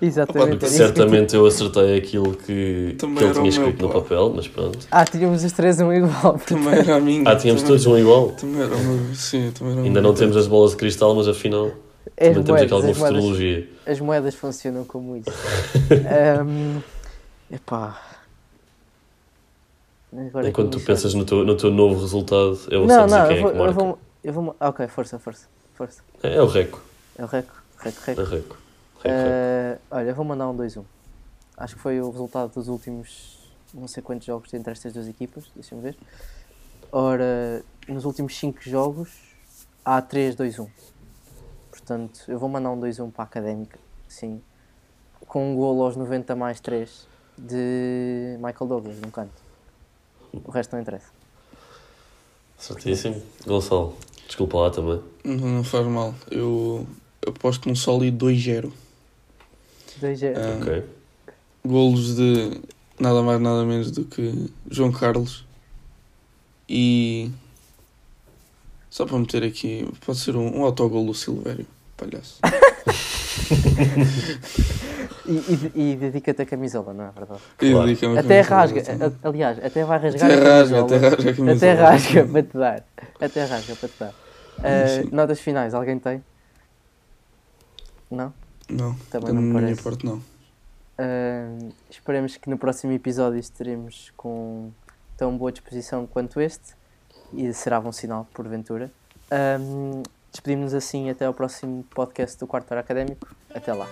Exatamente. 0.00 0.56
Opa, 0.56 0.66
certamente 0.66 1.34
eu 1.34 1.46
acertei 1.46 1.96
aquilo 1.96 2.34
que, 2.34 2.96
que 2.98 3.04
ele 3.06 3.32
tinha 3.32 3.48
escrito 3.48 3.78
meu, 3.78 3.88
no 3.88 3.94
papel, 3.94 4.32
mas 4.34 4.46
pronto. 4.46 4.78
Ah, 4.90 5.04
tínhamos 5.04 5.42
os 5.42 5.52
três 5.52 5.80
um 5.80 5.92
igual. 5.92 6.38
Também 6.46 6.74
era 6.74 6.96
a 6.96 7.00
minha. 7.00 7.22
Ah, 7.26 7.34
tínhamos 7.34 7.62
também, 7.62 7.78
todos 7.78 7.86
um 7.86 7.98
igual? 7.98 8.28
Também 8.32 8.60
era 8.60 8.74
o 8.74 8.78
meu, 8.78 9.14
sim, 9.14 9.50
também 9.52 9.72
era 9.72 9.82
Ainda 9.82 10.02
não 10.02 10.12
temos 10.12 10.36
as 10.36 10.46
bolas 10.46 10.72
de 10.72 10.76
cristal, 10.76 11.14
mas 11.14 11.26
afinal 11.26 11.70
é 12.16 12.30
também 12.30 12.44
moedas, 12.44 12.44
temos 12.44 12.62
aqui 12.62 12.72
alguma 12.74 12.92
as 12.92 12.98
futurologia. 12.98 13.56
Moedas, 13.56 13.86
as 13.86 14.00
moedas 14.00 14.34
funcionam 14.34 14.84
como 14.84 15.16
isso. 15.16 15.30
um, 16.44 16.82
epá. 17.50 18.00
Agora 20.12 20.48
Enquanto 20.48 20.78
tu 20.78 20.84
pensas 20.84 21.14
no 21.14 21.24
teu, 21.24 21.44
no 21.44 21.56
teu 21.56 21.70
novo 21.70 22.00
resultado, 22.00 22.58
eu 22.70 22.80
vou 22.80 22.88
não, 22.88 22.94
só 22.94 23.04
dizer 23.04 23.18
não, 23.18 23.28
quem 23.28 23.40
vou, 23.40 23.48
é 23.48 23.52
que 23.52 23.58
marca. 23.58 23.70
Eu 23.70 23.74
vou, 23.74 23.98
eu 24.24 24.32
vou, 24.32 24.56
ok, 24.60 24.88
força, 24.88 25.18
força. 25.18 25.46
força. 25.74 26.00
É, 26.22 26.36
é 26.36 26.42
o 26.42 26.46
Reco. 26.46 26.80
É 27.18 27.24
o 27.24 27.26
Reco, 27.26 27.54
Reco, 27.78 28.00
Reco. 28.04 28.20
É 28.20 28.24
o 28.24 28.26
Reco. 28.26 28.65
Uh, 29.06 29.80
olha, 29.90 30.14
vou 30.14 30.24
mandar 30.24 30.48
um 30.48 30.56
2-1. 30.56 30.84
Acho 31.56 31.76
que 31.76 31.80
foi 31.80 32.00
o 32.00 32.10
resultado 32.10 32.52
dos 32.52 32.68
últimos 32.68 33.36
não 33.76 33.88
sei 33.88 34.02
quantos 34.02 34.26
jogos 34.26 34.52
entre 34.54 34.72
estas 34.72 34.92
duas 34.92 35.06
equipas, 35.08 35.44
deixa-me 35.54 35.82
ver. 35.82 35.96
Ora, 36.90 37.62
nos 37.88 38.04
últimos 38.04 38.36
5 38.36 38.62
jogos 38.62 39.10
há 39.84 40.00
3-2-1. 40.00 40.68
Portanto, 41.70 42.20
eu 42.28 42.38
vou 42.38 42.48
mandar 42.48 42.70
um 42.70 42.80
2-1 42.80 43.12
para 43.12 43.24
a 43.24 43.26
Académica, 43.26 43.78
sim. 44.08 44.40
Com 45.26 45.52
um 45.52 45.56
golo 45.56 45.82
aos 45.82 45.96
90 45.96 46.34
mais 46.34 46.60
3 46.60 47.06
de 47.36 48.36
Michael 48.38 48.68
Douglas, 48.68 48.98
no 48.98 49.10
canto. 49.10 49.34
O 50.32 50.50
resto 50.50 50.72
não 50.72 50.80
interessa. 50.80 51.08
Certíssimo. 52.58 53.22
Gonçalo, 53.46 53.94
desculpa 54.26 54.58
lá 54.58 54.70
também. 54.70 55.02
Não, 55.22 55.48
não 55.48 55.64
faz 55.64 55.86
mal. 55.86 56.14
Eu 56.30 56.86
aposto 57.26 57.68
num 57.68 57.74
sólido 57.74 58.26
2-0. 58.26 58.72
2-0. 60.00 60.36
Um, 60.36 60.62
ok. 60.62 60.84
Golos 61.64 62.16
de 62.16 62.60
nada 62.98 63.22
mais 63.22 63.40
nada 63.40 63.64
menos 63.64 63.90
do 63.90 64.04
que 64.04 64.50
João 64.70 64.92
Carlos. 64.92 65.44
E 66.68 67.30
só 68.90 69.04
para 69.04 69.18
meter 69.18 69.44
aqui, 69.44 69.86
pode 70.04 70.18
ser 70.18 70.34
um, 70.36 70.60
um 70.60 70.64
autogol 70.64 71.04
do 71.04 71.12
Silvério, 71.12 71.66
palhaço. 71.96 72.40
e, 75.26 75.32
e, 75.32 75.92
e 75.92 75.96
dedica-te 75.96 76.40
a 76.42 76.46
camisola, 76.46 76.94
não 76.94 77.04
é 77.04 77.10
verdade? 77.10 77.40
Claro. 77.58 78.18
Até 78.18 78.40
rasga, 78.40 78.82
aliás, 79.22 79.62
até 79.62 79.84
vai 79.84 79.98
rasgar 79.98 80.30
até 80.30 80.34
a 80.34 80.58
rasga, 80.58 80.80
até 80.80 80.96
rasga 80.96 81.30
a 81.30 81.34
camisola. 81.34 81.56
Até 81.56 81.72
rasga 81.74 82.24
para 82.26 82.42
te 82.42 82.56
dar. 82.56 82.84
Até 83.20 83.44
rasga 83.44 83.76
para 83.76 83.88
te 83.88 83.98
dar. 84.00 84.14
Uh, 84.56 85.14
notas 85.14 85.38
finais, 85.38 85.74
alguém 85.74 85.98
tem? 85.98 86.24
Não? 88.10 88.32
Não, 88.68 88.94
também 89.10 89.32
não 89.32 89.52
parece. 89.52 89.72
minha 89.72 89.82
parte 89.82 90.06
não. 90.06 90.16
Uh, 90.98 91.72
esperemos 91.90 92.36
que 92.36 92.48
no 92.48 92.56
próximo 92.58 92.92
episódio 92.92 93.38
estaremos 93.38 94.12
com 94.16 94.70
tão 95.16 95.36
boa 95.36 95.52
disposição 95.52 96.06
quanto 96.06 96.40
este 96.40 96.74
e 97.32 97.52
será 97.52 97.80
bom 97.80 97.92
sinal, 97.92 98.26
porventura. 98.32 98.90
Um, 99.60 100.02
Despedimos-nos 100.36 100.74
assim 100.74 101.08
até 101.08 101.24
ao 101.24 101.32
próximo 101.32 101.82
podcast 101.94 102.38
do 102.38 102.46
Quarto 102.46 102.70
Hora 102.70 102.80
Académico. 102.80 103.34
Até 103.54 103.72
lá. 103.72 103.88